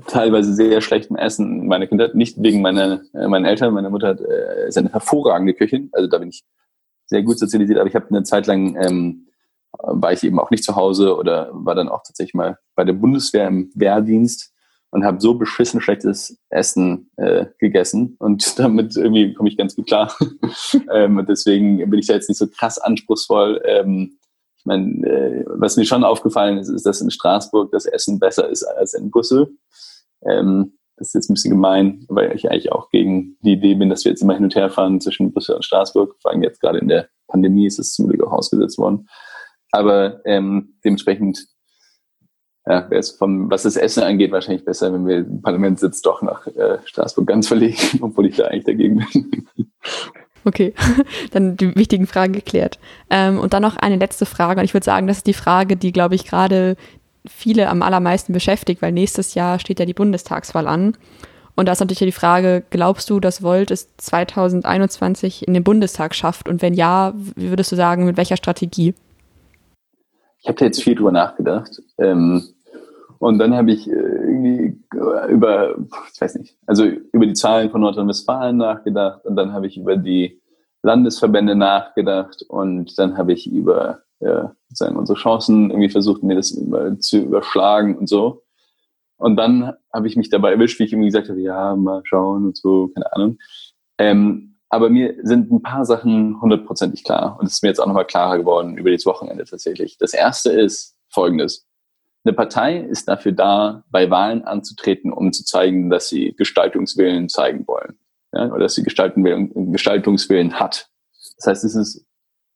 teilweise 0.07 0.54
sehr 0.54 0.80
schlechtem 0.80 1.16
Essen. 1.16 1.66
Meine 1.66 1.88
Kinder 1.88 2.11
nicht 2.14 2.42
wegen 2.42 2.61
meiner 2.61 3.02
äh, 3.14 3.28
meinen 3.28 3.45
Eltern. 3.45 3.73
Meine 3.73 3.90
Mutter 3.90 4.09
hat 4.09 4.21
äh, 4.21 4.68
ist 4.68 4.76
eine 4.76 4.92
hervorragende 4.92 5.54
Köchin, 5.54 5.88
also 5.92 6.09
da 6.09 6.18
bin 6.18 6.28
ich 6.28 6.45
sehr 7.07 7.23
gut 7.23 7.38
sozialisiert. 7.38 7.78
Aber 7.78 7.88
ich 7.88 7.95
habe 7.95 8.09
eine 8.11 8.23
Zeit 8.23 8.47
lang 8.47 8.76
ähm, 8.76 9.28
war 9.73 10.13
ich 10.13 10.23
eben 10.23 10.41
auch 10.41 10.51
nicht 10.51 10.65
zu 10.65 10.77
Hause 10.77 11.17
oder 11.17 11.51
war 11.53 11.75
dann 11.75 11.89
auch 11.89 12.03
tatsächlich 12.03 12.35
mal 12.35 12.59
bei 12.75 12.85
der 12.85 12.95
Bundeswehr 12.95 13.47
im 13.49 13.71
Wehrdienst 13.75 14.53
und 14.91 15.05
habe 15.05 15.21
so 15.21 15.35
beschissen 15.35 15.81
schlechtes 15.81 16.39
Essen 16.49 17.11
äh, 17.17 17.47
gegessen 17.59 18.17
und 18.19 18.59
damit 18.59 18.97
irgendwie 18.97 19.35
komme 19.35 19.49
ich 19.49 19.57
ganz 19.57 19.77
gut 19.77 19.87
klar. 19.87 20.15
ähm, 20.93 21.19
und 21.19 21.29
deswegen 21.29 21.79
bin 21.91 21.99
ich 21.99 22.07
da 22.07 22.15
jetzt 22.15 22.29
nicht 22.29 22.39
so 22.39 22.47
krass 22.49 22.79
anspruchsvoll. 22.79 23.61
Ähm, 23.65 24.19
ich 24.59 24.65
meine, 24.65 25.07
äh, 25.07 25.45
was 25.47 25.77
mir 25.77 25.85
schon 25.85 26.05
aufgefallen 26.05 26.59
ist, 26.59 26.69
ist, 26.69 26.87
dass 26.87 27.01
in 27.01 27.11
Straßburg 27.11 27.71
das 27.71 27.87
Essen 27.87 28.19
besser 28.19 28.49
ist 28.49 28.65
als 28.65 28.95
in 28.95 29.11
Brüssel. 29.11 29.51
Ähm, 30.27 30.79
das 30.97 31.09
ist 31.09 31.15
jetzt 31.15 31.31
ein 31.31 31.35
bisschen 31.35 31.53
gemein, 31.53 32.05
weil 32.09 32.35
ich 32.35 32.51
eigentlich 32.51 32.73
auch 32.73 32.91
gegen 32.91 33.37
die 33.43 33.53
Idee 33.53 33.75
bin, 33.75 33.89
dass 33.89 34.05
wir 34.05 34.11
jetzt 34.11 34.23
immer 34.23 34.35
hin 34.35 34.45
und 34.45 34.57
her 34.57 34.69
fahren 34.69 35.01
zwischen 35.01 35.33
Brüssel 35.33 35.55
und 35.55 35.65
Straßburg. 35.65 36.17
Vor 36.21 36.33
allem 36.33 36.43
jetzt 36.43 36.61
gerade 36.61 36.79
in 36.79 36.89
der 36.89 37.09
Pandemie 37.29 37.67
ist 37.67 37.79
es 37.79 37.93
zum 37.93 38.09
Glück 38.09 38.25
auch 38.25 38.33
ausgesetzt 38.33 38.79
worden. 38.79 39.09
Aber 39.71 40.21
ähm, 40.25 40.75
dementsprechend 40.85 41.47
ja, 42.67 42.91
wäre 42.91 43.01
es 43.01 43.11
vom, 43.11 43.51
was 43.51 43.63
das 43.63 43.77
Essen 43.77 44.03
angeht, 44.03 44.31
wahrscheinlich 44.31 44.65
besser, 44.65 44.93
wenn 44.93 45.07
wir 45.07 45.19
im 45.19 45.41
Parlament 45.41 45.81
sitzt, 45.81 46.05
doch 46.05 46.23
nach 46.23 46.47
äh, 46.49 46.79
Straßburg 46.85 47.27
ganz 47.27 47.49
verlegen, 47.49 47.77
obwohl 48.01 48.27
ich 48.27 48.37
da 48.37 48.47
eigentlich 48.47 48.65
dagegen 48.65 49.07
bin. 49.13 49.45
Okay, 50.45 50.75
dann 51.31 51.57
die 51.57 51.75
wichtigen 51.77 52.07
Fragen 52.07 52.33
geklärt. 52.33 52.79
Ähm, 53.11 53.39
und 53.39 53.55
dann 53.55 53.63
noch 53.63 53.77
eine 53.77 53.97
letzte 53.97 54.27
Frage. 54.27 54.61
Und 54.61 54.65
ich 54.65 54.75
würde 54.75 54.85
sagen, 54.85 55.07
das 55.07 55.19
ist 55.19 55.27
die 55.27 55.33
Frage, 55.35 55.77
die, 55.77 55.93
glaube 55.93 56.15
ich, 56.15 56.25
gerade 56.25 56.77
viele 57.27 57.69
am 57.69 57.83
allermeisten 57.83 58.33
beschäftigt, 58.33 58.83
weil 58.83 58.93
nächstes 58.93 59.35
Jahr 59.35 59.59
steht 59.59 59.81
ja 59.81 59.87
die 59.87 59.95
Bundestagswahl 59.95 60.67
an. 60.67 60.97
Und 61.55 61.67
da 61.67 61.73
ist 61.73 61.81
natürlich 61.81 62.15
die 62.15 62.21
Frage, 62.21 62.63
glaubst 62.71 63.11
du, 63.11 63.19
dass 63.19 63.43
Volt 63.43 63.71
es 63.71 63.89
2021 63.97 65.49
in 65.49 65.55
den 65.55 65.65
Bundestag 65.65 66.15
schafft? 66.15 66.49
Und 66.49 66.63
wenn 66.63 66.75
ja, 66.75 67.15
würdest 67.35 67.73
du 67.73 67.77
sagen, 67.77 68.05
mit 68.05 68.17
welcher 68.17 68.37
Strategie? 68.37 68.95
Ich 70.40 70.49
habe 70.49 70.59
da 70.59 70.64
jetzt 70.64 70.83
viel 70.83 70.95
drüber 70.95 71.12
nachgedacht. 71.12 71.83
Ähm, 71.99 72.42
und 73.18 73.38
dann 73.38 73.54
habe 73.54 73.73
ich 73.73 73.88
äh, 73.88 73.92
irgendwie 73.92 74.80
über, 75.28 75.76
ich 76.12 76.21
weiß 76.21 76.37
nicht, 76.37 76.57
also 76.66 76.85
über 76.85 77.26
die 77.26 77.33
Zahlen 77.33 77.71
von 77.71 77.80
Nordrhein-Westfalen 77.80 78.57
nachgedacht 78.57 79.25
und 79.25 79.35
dann 79.35 79.52
habe 79.52 79.66
ich 79.66 79.76
über 79.76 79.97
die 79.97 80.40
Landesverbände 80.83 81.57
nachgedacht 81.57 82.45
und 82.49 82.97
dann 82.99 83.18
habe 83.18 83.33
ich 83.33 83.50
über 83.50 84.02
ja, 84.21 84.54
sozusagen 84.68 84.97
unsere 84.97 85.18
Chancen 85.18 85.71
irgendwie 85.71 85.88
versucht, 85.88 86.23
mir 86.23 86.37
das 86.37 86.57
zu 87.00 87.18
überschlagen 87.18 87.97
und 87.97 88.09
so. 88.09 88.45
Und 89.16 89.37
dann 89.37 89.73
habe 89.92 90.07
ich 90.07 90.16
mich 90.16 90.30
dabei 90.30 90.52
erwischt, 90.52 90.78
wie 90.78 90.85
ich 90.85 90.92
irgendwie 90.92 91.09
gesagt 91.09 91.28
habe, 91.28 91.40
ja, 91.40 91.75
mal 91.75 92.02
schauen 92.04 92.47
und 92.47 92.57
so, 92.57 92.88
keine 92.88 93.12
Ahnung. 93.12 93.38
Ähm, 93.99 94.48
aber 94.69 94.91
mir 94.91 95.15
sind 95.23 95.51
ein 95.51 95.63
paar 95.63 95.85
Sachen 95.85 96.41
hundertprozentig 96.41 97.05
klar. 97.05 97.39
Und 97.39 97.47
es 97.47 97.55
ist 97.55 97.63
mir 97.63 97.71
jetzt 97.71 97.81
auch 97.81 97.87
nochmal 97.87 98.07
klarer 98.07 98.39
geworden 98.39 98.77
über 98.77 98.91
das 98.91 99.07
Wochenende 99.07 99.45
tatsächlich. 99.45 99.97
Das 99.99 100.13
erste 100.13 100.51
ist 100.51 100.97
folgendes. 101.09 101.67
Eine 102.25 102.35
Partei 102.35 102.79
ist 102.79 103.09
dafür 103.09 103.33
da, 103.33 103.85
bei 103.91 104.11
Wahlen 104.11 104.45
anzutreten, 104.45 105.13
um 105.13 105.33
zu 105.33 105.45
zeigen, 105.45 105.89
dass 105.89 106.09
sie 106.09 106.35
Gestaltungswillen 106.37 107.29
zeigen 107.29 107.67
wollen. 107.67 107.99
Ja, 108.33 108.47
oder 108.49 108.61
dass 108.61 108.75
sie 108.75 108.83
Gestaltungswillen, 108.83 109.73
Gestaltungswillen 109.73 110.61
hat. 110.61 110.91
Das 111.37 111.47
heißt, 111.47 111.65
es 111.65 111.75
ist 111.75 112.07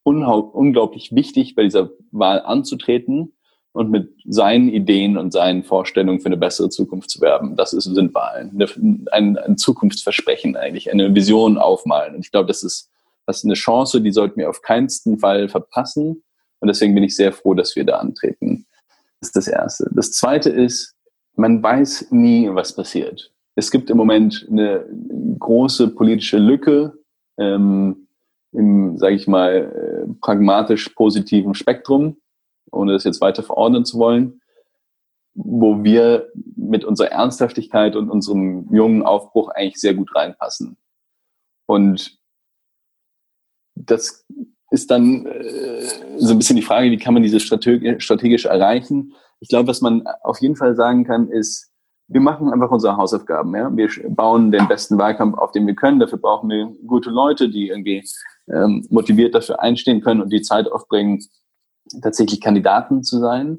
unglaublich 0.03 1.13
wichtig, 1.15 1.55
bei 1.55 1.63
dieser 1.63 1.91
Wahl 2.11 2.43
anzutreten 2.43 3.33
und 3.73 3.91
mit 3.91 4.13
seinen 4.27 4.69
Ideen 4.69 5.17
und 5.17 5.33
seinen 5.33 5.65
Vorstellungen 5.65 6.21
für 6.21 6.27
eine 6.27 6.37
bessere 6.37 6.69
Zukunft 6.69 7.11
zu 7.11 7.21
werben. 7.21 7.57
Das 7.57 7.73
ist, 7.73 7.85
sind 7.85 8.15
Wahlen. 8.15 8.63
Ein, 9.11 9.39
ein 9.39 9.57
Zukunftsversprechen 9.57 10.57
eigentlich, 10.57 10.91
eine 10.93 11.15
Vision 11.15 11.57
aufmalen. 11.57 12.15
Und 12.15 12.21
ich 12.25 12.31
glaube, 12.31 12.49
das 12.49 12.63
ist, 12.63 12.91
das 13.27 13.39
ist 13.39 13.45
eine 13.45 13.55
Chance, 13.55 14.03
die 14.03 14.13
sollten 14.13 14.39
wir 14.39 14.51
auf 14.51 14.61
keinen 14.61 14.89
Fall 15.19 15.49
verpassen. 15.49 16.23
Und 16.61 16.69
deswegen 16.69 16.95
bin 16.95 17.03
ich 17.03 17.17
sehr 17.17 17.33
froh, 17.33 17.55
dass 17.55 17.75
wir 17.75 17.85
da 17.85 17.97
antreten. 17.99 18.67
Das 19.21 19.31
ist 19.31 19.37
das 19.37 19.49
Erste. 19.49 19.91
Das 19.95 20.13
Zweite 20.13 20.51
ist, 20.51 20.95
man 21.35 21.63
weiß 21.63 22.09
nie, 22.11 22.51
was 22.53 22.75
passiert. 22.75 23.33
Es 23.55 23.71
gibt 23.71 23.89
im 23.91 23.97
Moment 23.97 24.47
eine 24.51 24.85
große 25.39 25.89
politische 25.89 26.39
Lücke 26.39 26.93
ähm, 27.39 28.09
im, 28.53 28.99
sage 28.99 29.15
ich 29.15 29.27
mal, 29.27 30.05
äh, 30.07 30.13
pragmatisch 30.21 30.91
positiven 30.91 31.55
Spektrum 31.55 32.19
ohne 32.73 32.93
das 32.93 33.05
jetzt 33.05 33.21
weiter 33.21 33.43
verordnen 33.43 33.85
zu 33.85 33.99
wollen, 33.99 34.41
wo 35.35 35.83
wir 35.83 36.31
mit 36.57 36.85
unserer 36.85 37.09
Ernsthaftigkeit 37.09 37.97
und 37.97 38.11
unserem 38.11 38.69
jungen 38.75 39.03
Aufbruch 39.03 39.49
eigentlich 39.49 39.81
sehr 39.81 39.95
gut 39.95 40.15
reinpassen. 40.15 40.77
Und 41.67 42.19
das 43.75 44.27
ist 44.71 44.91
dann 44.91 45.27
äh, 45.27 45.83
so 46.19 46.33
ein 46.33 46.39
bisschen 46.39 46.57
die 46.57 46.63
Frage, 46.63 46.91
wie 46.91 46.99
kann 46.99 47.15
man 47.15 47.23
diese 47.23 47.41
strategisch, 47.41 48.45
erreichen? 48.45 49.15
Ich 49.41 49.49
glaube, 49.49 49.69
was 49.69 49.81
man 49.81 50.07
auf 50.23 50.41
jeden 50.41 50.57
Fall 50.57 50.75
sagen 50.77 51.05
kann, 51.05 51.29
ist, 51.29 51.71
wir 52.09 52.21
machen 52.21 52.53
einfach 52.53 52.71
unsere 52.71 52.97
Hausaufgaben. 52.97 53.55
Ja? 53.55 53.75
Wir 53.75 53.89
bauen 54.09 54.53
den 54.53 54.69
besten 54.69 54.99
Wahlkampf, 54.99 55.39
auf 55.39 55.53
den 55.53 55.67
wir 55.67 55.75
können. 55.75 56.01
Dafür 56.01 56.19
brauchen 56.19 56.51
wir 56.51 56.67
gute 56.87 57.11
Leute, 57.11 57.49
die 57.49 57.69
irgendwie 57.69 58.05
ähm, 58.49 58.87
motiviert 58.91 59.35
dafür 59.35 59.61
einstehen 59.61 60.01
können 60.01 60.21
und 60.21 60.33
die 60.33 60.43
Zeit 60.43 60.71
aufbringen, 60.71 61.25
tatsächlich 62.01 62.41
Kandidaten 62.41 63.03
zu 63.03 63.19
sein 63.19 63.59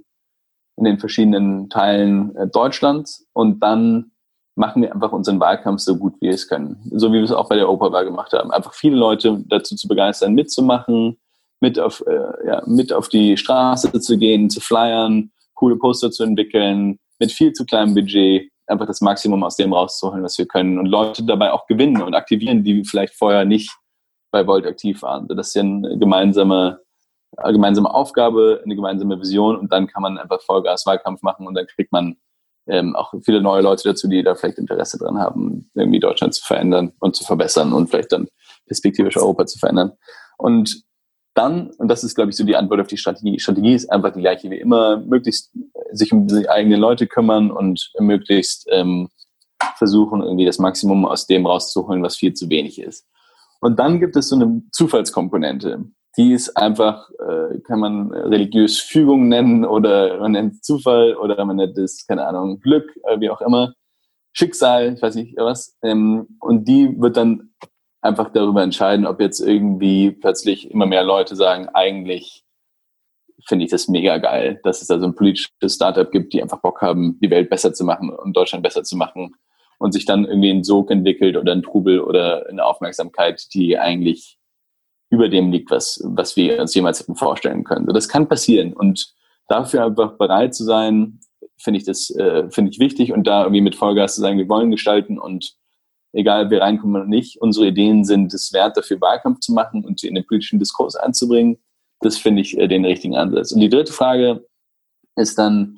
in 0.77 0.85
den 0.85 0.99
verschiedenen 0.99 1.69
Teilen 1.69 2.35
äh, 2.35 2.47
Deutschlands 2.47 3.27
und 3.33 3.61
dann 3.61 4.11
machen 4.55 4.81
wir 4.81 4.93
einfach 4.93 5.11
unseren 5.11 5.39
Wahlkampf 5.39 5.81
so 5.81 5.97
gut 5.97 6.15
wie 6.19 6.27
wir 6.27 6.33
es 6.33 6.47
können. 6.47 6.77
So 6.91 7.09
wie 7.09 7.17
wir 7.17 7.23
es 7.23 7.31
auch 7.31 7.49
bei 7.49 7.55
der 7.55 7.65
Europawahl 7.65 8.05
gemacht 8.05 8.33
haben. 8.33 8.51
Einfach 8.51 8.73
viele 8.73 8.95
Leute 8.95 9.43
dazu 9.47 9.75
zu 9.75 9.87
begeistern, 9.87 10.33
mitzumachen, 10.33 11.17
mit 11.59 11.79
auf, 11.79 12.03
äh, 12.05 12.47
ja, 12.47 12.61
mit 12.65 12.93
auf 12.93 13.09
die 13.09 13.37
Straße 13.37 13.99
zu 13.99 14.17
gehen, 14.17 14.49
zu 14.49 14.61
flyern, 14.61 15.31
coole 15.55 15.77
Poster 15.77 16.11
zu 16.11 16.23
entwickeln, 16.23 16.99
mit 17.19 17.31
viel 17.31 17.53
zu 17.53 17.65
kleinem 17.65 17.95
Budget 17.95 18.49
einfach 18.67 18.85
das 18.85 19.01
Maximum 19.01 19.43
aus 19.43 19.55
dem 19.55 19.73
rauszuholen, 19.73 20.23
was 20.23 20.37
wir 20.37 20.45
können 20.45 20.77
und 20.77 20.85
Leute 20.85 21.23
dabei 21.23 21.51
auch 21.51 21.67
gewinnen 21.67 22.01
und 22.01 22.15
aktivieren, 22.15 22.63
die 22.63 22.83
vielleicht 22.85 23.13
vorher 23.15 23.45
nicht 23.45 23.71
bei 24.31 24.45
Volt 24.47 24.65
aktiv 24.65 25.01
waren. 25.01 25.27
Das 25.27 25.49
ist 25.49 25.55
ja 25.55 25.63
ein 25.63 25.99
gemeinsamer 25.99 26.79
Aufgabe, 27.37 28.61
eine 28.63 28.75
gemeinsame 28.75 29.19
Vision 29.19 29.57
und 29.57 29.71
dann 29.71 29.87
kann 29.87 30.01
man 30.01 30.17
einfach 30.17 30.41
Vollgas 30.41 30.85
Wahlkampf 30.85 31.21
machen 31.21 31.47
und 31.47 31.55
dann 31.55 31.67
kriegt 31.67 31.91
man 31.91 32.17
ähm, 32.67 32.95
auch 32.95 33.13
viele 33.23 33.41
neue 33.41 33.61
Leute 33.61 33.83
dazu, 33.83 34.07
die 34.07 34.23
da 34.23 34.35
vielleicht 34.35 34.57
Interesse 34.57 34.97
dran 34.97 35.17
haben, 35.17 35.69
irgendwie 35.73 35.99
Deutschland 35.99 36.33
zu 36.33 36.43
verändern 36.45 36.93
und 36.99 37.15
zu 37.15 37.23
verbessern 37.23 37.73
und 37.73 37.89
vielleicht 37.89 38.11
dann 38.11 38.27
perspektivisch 38.67 39.17
Europa 39.17 39.45
zu 39.45 39.59
verändern. 39.59 39.93
Und 40.37 40.83
dann, 41.33 41.71
und 41.77 41.87
das 41.87 42.03
ist, 42.03 42.15
glaube 42.15 42.29
ich, 42.29 42.37
so 42.37 42.43
die 42.43 42.55
Antwort 42.55 42.79
auf 42.79 42.87
die 42.87 42.97
Strategie. 42.97 43.39
Strategie 43.39 43.73
ist 43.73 43.91
einfach 43.91 44.13
die 44.13 44.21
gleiche 44.21 44.49
wie 44.51 44.59
immer, 44.59 44.97
möglichst 44.97 45.51
sich 45.91 46.13
um 46.13 46.27
die 46.27 46.47
eigenen 46.47 46.79
Leute 46.79 47.07
kümmern 47.07 47.51
und 47.51 47.91
möglichst 47.99 48.67
ähm, 48.69 49.09
versuchen, 49.77 50.21
irgendwie 50.21 50.45
das 50.45 50.59
Maximum 50.59 51.05
aus 51.05 51.25
dem 51.25 51.45
rauszuholen, 51.45 52.03
was 52.03 52.15
viel 52.15 52.33
zu 52.33 52.49
wenig 52.49 52.79
ist. 52.79 53.07
Und 53.59 53.79
dann 53.79 53.99
gibt 53.99 54.15
es 54.15 54.29
so 54.29 54.35
eine 54.35 54.61
Zufallskomponente 54.71 55.85
die 56.17 56.33
ist 56.33 56.55
einfach, 56.55 57.09
äh, 57.11 57.59
kann 57.61 57.79
man 57.79 58.11
religiös 58.11 58.79
Fügung 58.79 59.27
nennen 59.27 59.65
oder 59.65 60.19
man 60.19 60.33
nennt 60.33 60.63
Zufall 60.63 61.15
oder 61.15 61.43
man 61.45 61.57
nennt 61.57 61.77
es, 61.77 62.05
keine 62.05 62.27
Ahnung, 62.27 62.59
Glück, 62.59 62.95
äh, 63.03 63.19
wie 63.19 63.29
auch 63.29 63.41
immer, 63.41 63.73
Schicksal, 64.31 64.93
ich 64.95 65.01
weiß 65.01 65.15
nicht 65.15 65.35
was. 65.37 65.77
Ähm, 65.83 66.37
und 66.39 66.67
die 66.67 66.99
wird 66.99 67.17
dann 67.17 67.53
einfach 68.01 68.31
darüber 68.31 68.61
entscheiden, 68.61 69.07
ob 69.07 69.21
jetzt 69.21 69.39
irgendwie 69.39 70.11
plötzlich 70.11 70.69
immer 70.69 70.85
mehr 70.85 71.03
Leute 71.03 71.35
sagen, 71.35 71.69
eigentlich 71.69 72.43
finde 73.47 73.65
ich 73.65 73.71
das 73.71 73.87
mega 73.87 74.17
geil, 74.17 74.59
dass 74.63 74.81
es 74.81 74.87
da 74.87 74.99
so 74.99 75.05
ein 75.05 75.15
politisches 75.15 75.75
Startup 75.75 76.09
gibt, 76.11 76.33
die 76.33 76.41
einfach 76.41 76.61
Bock 76.61 76.81
haben, 76.81 77.19
die 77.21 77.29
Welt 77.29 77.49
besser 77.49 77.73
zu 77.73 77.83
machen 77.83 78.09
und 78.09 78.35
Deutschland 78.35 78.63
besser 78.63 78.83
zu 78.83 78.95
machen 78.97 79.35
und 79.79 79.93
sich 79.93 80.05
dann 80.05 80.25
irgendwie 80.25 80.51
ein 80.51 80.63
Sog 80.63 80.91
entwickelt 80.91 81.37
oder 81.37 81.51
ein 81.51 81.63
Trubel 81.63 81.99
oder 81.99 82.47
eine 82.49 82.63
Aufmerksamkeit, 82.63 83.53
die 83.53 83.77
eigentlich 83.77 84.37
über 85.13 85.29
dem 85.29 85.51
liegt, 85.51 85.69
was, 85.69 86.01
was 86.03 86.35
wir 86.35 86.59
uns 86.59 86.73
jemals 86.73 86.99
hätten 86.99 87.15
vorstellen 87.15 87.63
können. 87.63 87.85
Das 87.85 88.09
kann 88.09 88.27
passieren 88.27 88.73
und 88.73 89.13
dafür 89.47 89.85
einfach 89.85 90.17
bereit 90.17 90.55
zu 90.55 90.63
sein, 90.63 91.19
finde 91.57 91.77
ich 91.77 91.85
das, 91.85 92.09
äh, 92.09 92.49
finde 92.49 92.71
ich 92.71 92.79
wichtig 92.79 93.13
und 93.13 93.27
da 93.27 93.43
irgendwie 93.43 93.61
mit 93.61 93.75
Vollgas 93.75 94.15
zu 94.15 94.21
sagen, 94.21 94.39
wir 94.39 94.49
wollen 94.49 94.71
gestalten 94.71 95.19
und 95.19 95.53
egal 96.13 96.49
wer 96.49 96.61
reinkommt 96.61 96.95
oder 96.95 97.05
nicht, 97.05 97.39
unsere 97.39 97.67
Ideen 97.67 98.05
sind 98.05 98.33
es 98.33 98.53
wert, 98.53 98.75
dafür 98.75 98.99
Wahlkampf 99.01 99.39
zu 99.39 99.53
machen 99.53 99.85
und 99.85 99.99
sie 99.99 100.07
in 100.07 100.15
den 100.15 100.25
politischen 100.25 100.57
Diskurs 100.57 100.95
einzubringen. 100.95 101.59
Das 101.99 102.17
finde 102.17 102.41
ich 102.41 102.57
äh, 102.57 102.67
den 102.67 102.83
richtigen 102.83 103.15
Ansatz. 103.15 103.51
Und 103.51 103.59
die 103.59 103.69
dritte 103.69 103.93
Frage 103.93 104.43
ist 105.15 105.37
dann, 105.37 105.77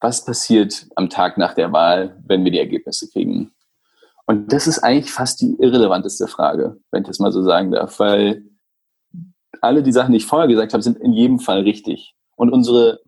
was 0.00 0.24
passiert 0.24 0.88
am 0.96 1.08
Tag 1.08 1.38
nach 1.38 1.54
der 1.54 1.72
Wahl, 1.72 2.20
wenn 2.26 2.42
wir 2.42 2.50
die 2.50 2.58
Ergebnisse 2.58 3.08
kriegen? 3.08 3.52
Und 4.26 4.52
das 4.52 4.66
ist 4.66 4.80
eigentlich 4.80 5.12
fast 5.12 5.40
die 5.40 5.54
irrelevanteste 5.60 6.26
Frage, 6.26 6.80
wenn 6.90 7.02
ich 7.02 7.08
das 7.08 7.20
mal 7.20 7.30
so 7.30 7.42
sagen 7.42 7.70
darf, 7.70 8.00
weil 8.00 8.42
alle 9.62 9.82
die 9.82 9.92
Sachen, 9.92 10.12
die 10.12 10.18
ich 10.18 10.26
vorher 10.26 10.48
gesagt 10.48 10.72
habe, 10.72 10.82
sind 10.82 10.98
in 10.98 11.12
jedem 11.12 11.38
Fall 11.38 11.60
richtig. 11.60 12.14
Und 12.36 12.50
unsere 12.50 13.00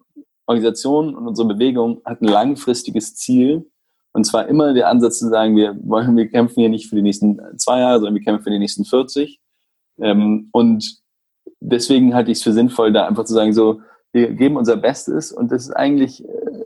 Organisation 0.46 1.14
und 1.14 1.26
unsere 1.26 1.49
Bewegung 1.49 2.00
hat 2.04 2.23
ein 2.23 2.28
langfristiges 2.28 3.14
Ziel. 3.16 3.70
Und 4.12 4.25
zwar 4.25 4.46
immer 4.46 4.73
der 4.73 4.88
Ansatz 4.88 5.18
zu 5.18 5.28
sagen, 5.28 5.56
wir 5.56 5.76
wollen, 5.82 6.16
wir 6.16 6.28
kämpfen 6.28 6.61
hier 6.61 6.68
nicht 6.68 6.88
für 6.88 6.96
die 6.96 7.02
nächsten 7.02 7.40
zwei 7.58 7.80
Jahre, 7.80 7.99
sondern 7.99 8.14
wir 8.14 8.23
kämpfen 8.23 8.44
für 8.44 8.50
die 8.50 8.58
nächsten 8.58 8.84
40. 8.84 9.40
Ähm, 9.99 10.49
und 10.52 10.99
deswegen 11.61 12.14
halte 12.14 12.30
ich 12.30 12.38
es 12.38 12.44
für 12.44 12.52
sinnvoll, 12.52 12.92
da 12.92 13.06
einfach 13.06 13.25
zu 13.25 13.34
sagen, 13.34 13.52
so, 13.52 13.80
wir 14.12 14.32
geben 14.32 14.56
unser 14.56 14.76
Bestes 14.76 15.32
und 15.32 15.50
das 15.50 15.64
ist 15.64 15.73
eigentlich 15.73 16.25
äh, 16.25 16.64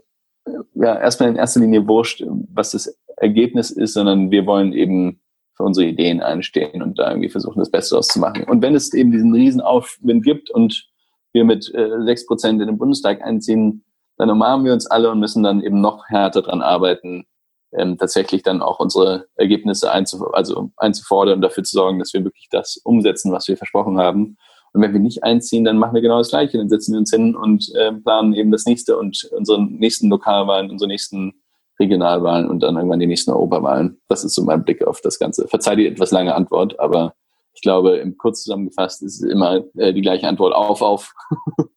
ja 0.75 0.99
erstmal 0.99 1.29
in 1.29 1.35
erster 1.35 1.61
Linie 1.61 1.87
wurscht, 1.87 2.23
was 2.53 2.71
das 2.71 2.95
Ergebnis 3.17 3.71
ist, 3.71 3.93
sondern 3.93 4.29
wir 4.29 4.45
wollen 4.45 4.73
eben 4.73 5.19
für 5.59 5.65
unsere 5.65 5.87
Ideen 5.87 6.21
einstehen 6.21 6.81
und 6.81 6.97
da 6.97 7.09
irgendwie 7.09 7.29
versuchen, 7.29 7.59
das 7.59 7.69
Beste 7.69 7.97
auszumachen. 7.97 8.45
Und 8.45 8.61
wenn 8.61 8.75
es 8.75 8.93
eben 8.93 9.11
diesen 9.11 9.33
Riesenaufwind 9.33 10.23
gibt 10.23 10.49
und 10.49 10.87
wir 11.33 11.43
mit 11.43 11.69
äh, 11.75 12.01
sechs 12.05 12.23
äh, 12.23 12.27
Prozent 12.27 12.61
in 12.61 12.67
den 12.67 12.77
Bundestag 12.77 13.21
einziehen, 13.21 13.83
dann 14.17 14.29
umarmen 14.29 14.65
wir 14.65 14.71
uns 14.71 14.87
alle 14.87 15.11
und 15.11 15.19
müssen 15.19 15.43
dann 15.43 15.61
eben 15.61 15.81
noch 15.81 16.07
härter 16.07 16.43
dran 16.43 16.61
arbeiten, 16.61 17.25
ähm, 17.73 17.97
tatsächlich 17.97 18.41
dann 18.41 18.61
auch 18.61 18.79
unsere 18.79 19.27
Ergebnisse 19.35 19.91
einzuf 19.91 20.21
also 20.33 20.71
einzufordern 20.77 21.35
und 21.35 21.41
dafür 21.41 21.65
zu 21.65 21.75
sorgen, 21.75 21.99
dass 21.99 22.13
wir 22.13 22.23
wirklich 22.23 22.47
das 22.49 22.77
umsetzen, 22.77 23.33
was 23.33 23.49
wir 23.49 23.57
versprochen 23.57 23.99
haben. 23.99 24.37
Und 24.71 24.81
wenn 24.81 24.93
wir 24.93 25.01
nicht 25.01 25.23
einziehen, 25.25 25.65
dann 25.65 25.77
machen 25.77 25.93
wir 25.93 26.01
genau 26.01 26.19
das 26.19 26.29
Gleiche. 26.29 26.57
Dann 26.57 26.69
setzen 26.69 26.93
wir 26.93 26.99
uns 26.99 27.11
hin 27.11 27.35
und 27.35 27.69
äh, 27.75 27.91
planen 27.91 28.33
eben 28.33 28.51
das 28.51 28.65
nächste 28.65 28.97
und 28.97 29.29
unsere 29.35 29.61
nächsten 29.61 30.09
Lokalwahlen, 30.09 30.71
unsere 30.71 30.87
nächsten 30.87 31.33
Regionalwahlen 31.79 32.49
und 32.49 32.61
dann 32.61 32.75
irgendwann 32.75 32.99
die 32.99 33.07
nächsten 33.07 33.31
Europawahlen. 33.31 34.01
Das 34.07 34.23
ist 34.23 34.35
so 34.35 34.43
mein 34.43 34.63
Blick 34.63 34.85
auf 34.85 35.01
das 35.01 35.19
Ganze. 35.19 35.47
Verzeih 35.47 35.75
die 35.75 35.87
etwas 35.87 36.11
lange 36.11 36.35
Antwort, 36.35 36.79
aber 36.79 37.13
ich 37.53 37.61
glaube, 37.61 37.97
im 37.97 38.17
kurz 38.17 38.43
zusammengefasst 38.43 39.01
ist 39.03 39.21
es 39.21 39.29
immer 39.29 39.63
äh, 39.77 39.93
die 39.93 40.01
gleiche 40.01 40.27
Antwort 40.27 40.53
auf, 40.53 40.81
auf. 40.81 41.13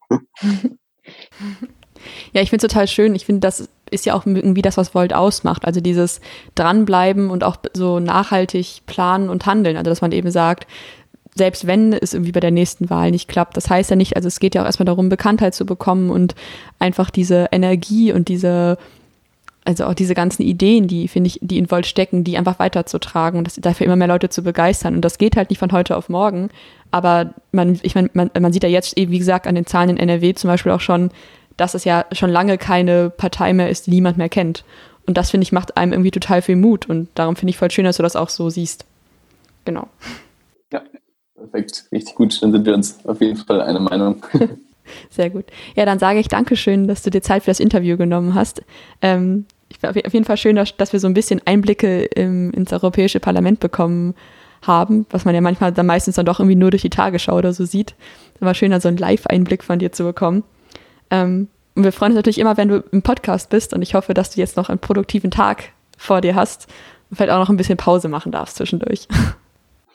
ja, 2.33 2.41
ich 2.41 2.49
finde 2.49 2.65
es 2.65 2.71
total 2.71 2.87
schön. 2.87 3.15
Ich 3.15 3.25
finde, 3.25 3.41
das 3.41 3.69
ist 3.91 4.05
ja 4.05 4.13
auch 4.13 4.25
irgendwie 4.25 4.61
das, 4.61 4.77
was 4.77 4.95
Volt 4.95 5.13
ausmacht. 5.13 5.65
Also 5.65 5.81
dieses 5.81 6.21
Dranbleiben 6.55 7.29
und 7.29 7.43
auch 7.43 7.57
so 7.73 7.99
nachhaltig 7.99 8.81
planen 8.85 9.29
und 9.29 9.45
handeln. 9.45 9.77
Also 9.77 9.89
dass 9.89 10.01
man 10.01 10.11
eben 10.11 10.31
sagt, 10.31 10.67
selbst 11.35 11.65
wenn 11.67 11.93
es 11.93 12.13
irgendwie 12.13 12.31
bei 12.31 12.39
der 12.39 12.51
nächsten 12.51 12.89
Wahl 12.89 13.11
nicht 13.11 13.27
klappt, 13.27 13.57
das 13.57 13.69
heißt 13.69 13.89
ja 13.89 13.95
nicht, 13.95 14.15
also 14.15 14.27
es 14.27 14.39
geht 14.39 14.55
ja 14.55 14.61
auch 14.61 14.65
erstmal 14.65 14.85
darum, 14.85 15.09
Bekanntheit 15.09 15.55
zu 15.55 15.65
bekommen 15.65 16.09
und 16.09 16.35
einfach 16.79 17.09
diese 17.09 17.47
Energie 17.51 18.13
und 18.13 18.27
diese 18.27 18.77
also 19.65 19.85
auch 19.85 19.93
diese 19.93 20.13
ganzen 20.13 20.43
Ideen, 20.43 20.87
die, 20.87 21.07
finde 21.07 21.29
ich, 21.29 21.39
die 21.41 21.57
in 21.57 21.71
Volt 21.71 21.85
stecken, 21.85 22.23
die 22.23 22.37
einfach 22.37 22.59
weiterzutragen 22.59 23.37
und 23.37 23.45
das, 23.45 23.55
dafür 23.55 23.85
immer 23.85 23.95
mehr 23.95 24.07
Leute 24.07 24.29
zu 24.29 24.43
begeistern. 24.43 24.95
Und 24.95 25.01
das 25.01 25.17
geht 25.17 25.37
halt 25.37 25.49
nicht 25.49 25.59
von 25.59 25.71
heute 25.71 25.95
auf 25.95 26.09
morgen. 26.09 26.49
Aber 26.91 27.33
man, 27.51 27.79
ich 27.81 27.95
meine, 27.95 28.09
man, 28.13 28.29
man 28.39 28.51
sieht 28.51 28.63
ja 28.63 28.69
jetzt, 28.69 28.97
wie 28.97 29.17
gesagt, 29.17 29.47
an 29.47 29.55
den 29.55 29.65
Zahlen 29.65 29.91
in 29.91 29.97
NRW 29.97 30.33
zum 30.33 30.49
Beispiel 30.49 30.71
auch 30.71 30.81
schon, 30.81 31.11
dass 31.55 31.75
es 31.75 31.85
ja 31.85 32.05
schon 32.11 32.29
lange 32.29 32.57
keine 32.57 33.09
Partei 33.09 33.53
mehr 33.53 33.69
ist, 33.69 33.87
die 33.87 33.91
niemand 33.91 34.17
mehr 34.17 34.29
kennt. 34.29 34.65
Und 35.05 35.17
das, 35.17 35.31
finde 35.31 35.43
ich, 35.43 35.51
macht 35.51 35.77
einem 35.77 35.93
irgendwie 35.93 36.11
total 36.11 36.41
viel 36.41 36.55
Mut. 36.55 36.87
Und 36.87 37.09
darum 37.15 37.35
finde 37.35 37.51
ich 37.51 37.57
voll 37.57 37.71
schön, 37.71 37.85
dass 37.85 37.97
du 37.97 38.03
das 38.03 38.15
auch 38.15 38.29
so 38.29 38.49
siehst. 38.49 38.85
Genau. 39.65 39.87
Ja, 40.71 40.81
perfekt. 41.35 41.85
Richtig 41.91 42.15
gut. 42.15 42.41
Dann 42.41 42.51
sind 42.51 42.65
wir 42.65 42.73
uns 42.73 43.05
auf 43.05 43.21
jeden 43.21 43.37
Fall 43.37 43.61
eine 43.61 43.79
Meinung. 43.79 44.25
Sehr 45.09 45.29
gut. 45.29 45.45
Ja, 45.75 45.85
dann 45.85 45.99
sage 45.99 46.19
ich 46.19 46.27
Dankeschön, 46.27 46.87
dass 46.87 47.03
du 47.03 47.09
dir 47.09 47.21
Zeit 47.21 47.43
für 47.43 47.51
das 47.51 47.59
Interview 47.59 47.97
genommen 47.97 48.35
hast. 48.35 48.63
Ähm, 49.01 49.45
ich 49.73 49.83
war 49.83 49.89
auf 49.89 50.13
jeden 50.13 50.25
Fall 50.25 50.37
schön, 50.37 50.55
dass, 50.55 50.75
dass 50.77 50.93
wir 50.93 50.99
so 50.99 51.07
ein 51.07 51.13
bisschen 51.13 51.41
Einblicke 51.45 52.03
im, 52.03 52.51
ins 52.51 52.71
Europäische 52.71 53.19
Parlament 53.19 53.59
bekommen 53.59 54.13
haben, 54.61 55.05
was 55.09 55.25
man 55.25 55.35
ja 55.35 55.41
manchmal 55.41 55.71
dann 55.71 55.85
meistens 55.85 56.15
dann 56.15 56.25
doch 56.25 56.39
irgendwie 56.39 56.55
nur 56.55 56.71
durch 56.71 56.83
die 56.83 56.89
Tagesschau 56.89 57.37
oder 57.37 57.53
so 57.53 57.65
sieht. 57.65 57.95
Es 58.35 58.41
war 58.41 58.53
schön, 58.53 58.71
da 58.71 58.79
so 58.79 58.87
einen 58.87 58.97
Live-Einblick 58.97 59.63
von 59.63 59.79
dir 59.79 59.91
zu 59.91 60.03
bekommen. 60.03 60.43
Ähm, 61.09 61.47
und 61.75 61.83
wir 61.83 61.91
freuen 61.91 62.11
uns 62.11 62.17
natürlich 62.17 62.37
immer, 62.37 62.55
wenn 62.55 62.69
du 62.69 62.83
im 62.91 63.01
Podcast 63.01 63.49
bist 63.49 63.73
und 63.73 63.81
ich 63.81 63.95
hoffe, 63.95 64.13
dass 64.13 64.29
du 64.29 64.39
jetzt 64.39 64.57
noch 64.57 64.69
einen 64.69 64.79
produktiven 64.79 65.31
Tag 65.31 65.71
vor 65.97 66.21
dir 66.21 66.35
hast 66.35 66.67
und 67.09 67.17
vielleicht 67.17 67.31
auch 67.31 67.39
noch 67.39 67.49
ein 67.49 67.57
bisschen 67.57 67.77
Pause 67.77 68.09
machen 68.09 68.31
darfst 68.31 68.57
zwischendurch. 68.57 69.07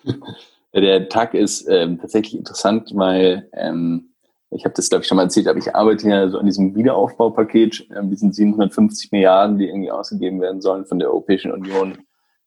Der 0.75 1.09
Tag 1.09 1.35
ist 1.35 1.67
ähm, 1.69 1.99
tatsächlich 1.99 2.37
interessant, 2.37 2.91
weil 2.95 3.49
ähm, 3.53 4.08
ich 4.51 4.65
habe 4.65 4.75
das, 4.75 4.89
glaube 4.89 5.03
ich, 5.03 5.09
schon 5.09 5.17
mal 5.17 5.25
erzählt, 5.25 5.47
aber 5.47 5.59
ich 5.59 5.75
arbeite 5.75 6.09
ja 6.09 6.29
so 6.29 6.39
an 6.39 6.47
diesem 6.47 6.75
Wiederaufbaupaket, 6.75 7.91
äh, 7.91 8.05
diesen 8.05 8.33
750 8.33 9.13
Milliarden, 9.13 9.59
die 9.59 9.69
irgendwie 9.69 9.91
ausgegeben 9.91 10.41
werden 10.41 10.61
sollen 10.61 10.87
von 10.87 10.99
der 10.99 11.09
Europäischen 11.09 11.53
Union, 11.53 11.99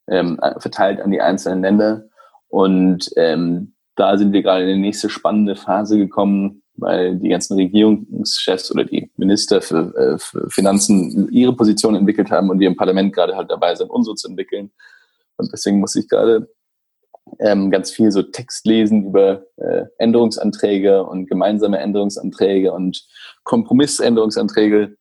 ähm, 0.07 0.39
verteilt 0.57 0.99
an 0.99 1.11
die 1.11 1.21
einzelnen 1.21 1.61
Länder. 1.61 2.05
Und 2.47 3.11
ähm, 3.17 3.73
da 3.95 4.17
sind 4.17 4.33
wir 4.33 4.41
gerade 4.41 4.63
in 4.63 4.77
die 4.77 4.81
nächste 4.81 5.09
spannende 5.09 5.55
Phase 5.55 5.97
gekommen, 5.97 6.63
weil 6.75 7.17
die 7.17 7.29
ganzen 7.29 7.55
Regierungschefs 7.55 8.71
oder 8.71 8.85
die 8.85 9.11
Minister 9.17 9.61
für, 9.61 9.95
äh, 9.95 10.17
für 10.17 10.49
Finanzen 10.49 11.29
ihre 11.31 11.55
Position 11.55 11.95
entwickelt 11.95 12.31
haben 12.31 12.49
und 12.49 12.59
wir 12.59 12.67
im 12.67 12.75
Parlament 12.75 13.13
gerade 13.13 13.35
halt 13.35 13.51
dabei 13.51 13.75
sind, 13.75 13.89
unsere 13.89 14.15
zu 14.15 14.27
entwickeln. 14.27 14.71
Und 15.37 15.51
deswegen 15.53 15.79
muss 15.79 15.95
ich 15.95 16.09
gerade 16.09 16.49
ähm, 17.39 17.71
ganz 17.71 17.91
viel 17.91 18.11
so 18.11 18.21
Text 18.21 18.65
lesen 18.65 19.05
über 19.05 19.43
äh, 19.57 19.83
Änderungsanträge 19.97 21.03
und 21.03 21.27
gemeinsame 21.27 21.79
Änderungsanträge 21.79 22.71
und 22.71 23.05
Kompromissänderungsanträge, 23.43 24.95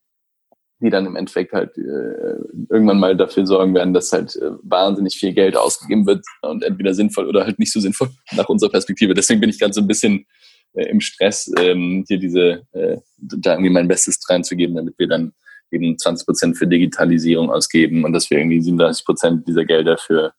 die 0.81 0.91
dann 0.91 1.07
im 1.07 1.17
Endeffekt 1.17 1.53
halt 1.53 1.77
äh, 1.77 2.37
irgendwann 2.71 3.01
mal 3.01 3.17
dafür 3.17 3.47
sorgen 3.47 3.75
werden, 3.75 3.93
dass 3.93 4.13
halt 4.13 4.37
äh, 4.37 4.51
wahnsinnig 4.63 5.17
viel 5.17 5.33
Geld 5.33 5.57
ausgegeben 5.57 6.07
wird 6.07 6.25
und 6.43 6.63
entweder 6.63 6.95
sinnvoll 6.95 7.27
oder 7.27 7.45
halt 7.45 7.59
nicht 7.59 7.73
so 7.73 7.81
sinnvoll 7.81 8.11
nach 8.33 8.49
unserer 8.49 8.71
Perspektive. 8.71 9.15
Deswegen 9.15 9.41
bin 9.41 9.51
ich 9.51 9.59
ganz 9.59 9.75
so 9.75 9.83
ein 9.83 9.89
bisschen 9.89 10.27
äh, 10.73 10.85
im 10.89 11.01
Stress, 11.01 11.53
ähm, 11.59 12.05
hier 12.09 12.19
diese, 12.19 12.63
äh, 12.73 12.99
da 13.19 13.53
irgendwie 13.53 13.71
mein 13.71 13.89
Bestes 13.89 14.19
reinzugeben, 14.29 14.77
damit 14.77 14.99
wir 14.99 15.09
dann 15.09 15.33
eben 15.71 15.99
20 15.99 16.27
Prozent 16.27 16.57
für 16.57 16.67
Digitalisierung 16.67 17.51
ausgeben 17.51 18.05
und 18.05 18.13
dass 18.13 18.31
wir 18.31 18.39
irgendwie 18.39 18.61
37 18.61 19.05
Prozent 19.05 19.49
dieser 19.49 19.65
Gelder 19.65 19.99
für 19.99 20.33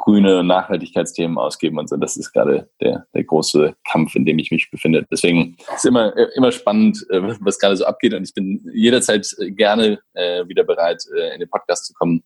grüne 0.00 0.42
Nachhaltigkeitsthemen 0.42 1.36
ausgeben 1.36 1.78
und 1.78 1.88
so. 1.88 1.96
Das 1.96 2.16
ist 2.16 2.32
gerade 2.32 2.68
der, 2.80 3.06
der 3.14 3.24
große 3.24 3.74
Kampf, 3.88 4.14
in 4.16 4.24
dem 4.24 4.38
ich 4.38 4.50
mich 4.50 4.70
befinde. 4.70 5.06
Deswegen 5.10 5.56
ist 5.58 5.78
es 5.78 5.84
immer, 5.84 6.14
immer 6.34 6.50
spannend, 6.52 7.06
äh, 7.10 7.20
was 7.40 7.58
gerade 7.58 7.76
so 7.76 7.84
abgeht. 7.84 8.14
Und 8.14 8.24
ich 8.24 8.34
bin 8.34 8.60
jederzeit 8.72 9.28
gerne 9.38 10.00
äh, 10.14 10.46
wieder 10.48 10.64
bereit, 10.64 11.04
äh, 11.14 11.34
in 11.34 11.40
den 11.40 11.50
Podcast 11.50 11.86
zu 11.86 11.92
kommen. 11.92 12.22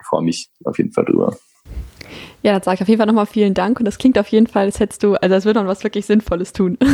Ich 0.00 0.06
freue 0.06 0.22
mich 0.22 0.48
auf 0.64 0.76
jeden 0.76 0.92
Fall 0.92 1.06
drüber. 1.06 1.36
Ja, 2.42 2.52
dann 2.52 2.62
sage 2.62 2.74
ich 2.76 2.82
auf 2.82 2.88
jeden 2.88 2.98
Fall 2.98 3.06
nochmal 3.06 3.26
vielen 3.26 3.54
Dank. 3.54 3.78
Und 3.78 3.86
das 3.86 3.96
klingt 3.96 4.18
auf 4.18 4.28
jeden 4.28 4.46
Fall, 4.46 4.66
als 4.66 4.78
hättest 4.78 5.02
du, 5.02 5.14
also 5.14 5.34
als 5.34 5.46
würde 5.46 5.60
man 5.60 5.66
was 5.66 5.82
wirklich 5.82 6.06
Sinnvolles 6.06 6.52
tun. 6.52 6.78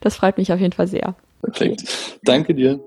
Das 0.00 0.16
freut 0.16 0.36
mich 0.36 0.52
auf 0.52 0.60
jeden 0.60 0.74
Fall 0.74 0.86
sehr. 0.86 1.14
Okay. 1.40 1.74
Danke 2.22 2.54
dir. 2.54 2.80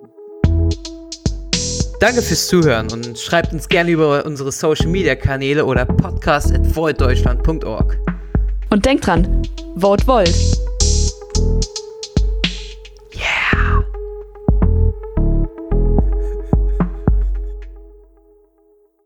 Danke 2.00 2.22
fürs 2.22 2.48
Zuhören 2.48 2.92
und 2.92 3.18
schreibt 3.18 3.54
uns 3.54 3.68
gerne 3.68 3.90
über 3.90 4.24
unsere 4.24 4.52
Social 4.52 4.86
Media 4.86 5.16
Kanäle 5.16 5.66
oder 5.66 5.84
podcast.voiddeutschland.org. 5.86 7.98
Und 8.70 8.86
denkt 8.86 9.08
dran, 9.08 9.42
vote 9.76 10.06
Volt! 10.06 10.30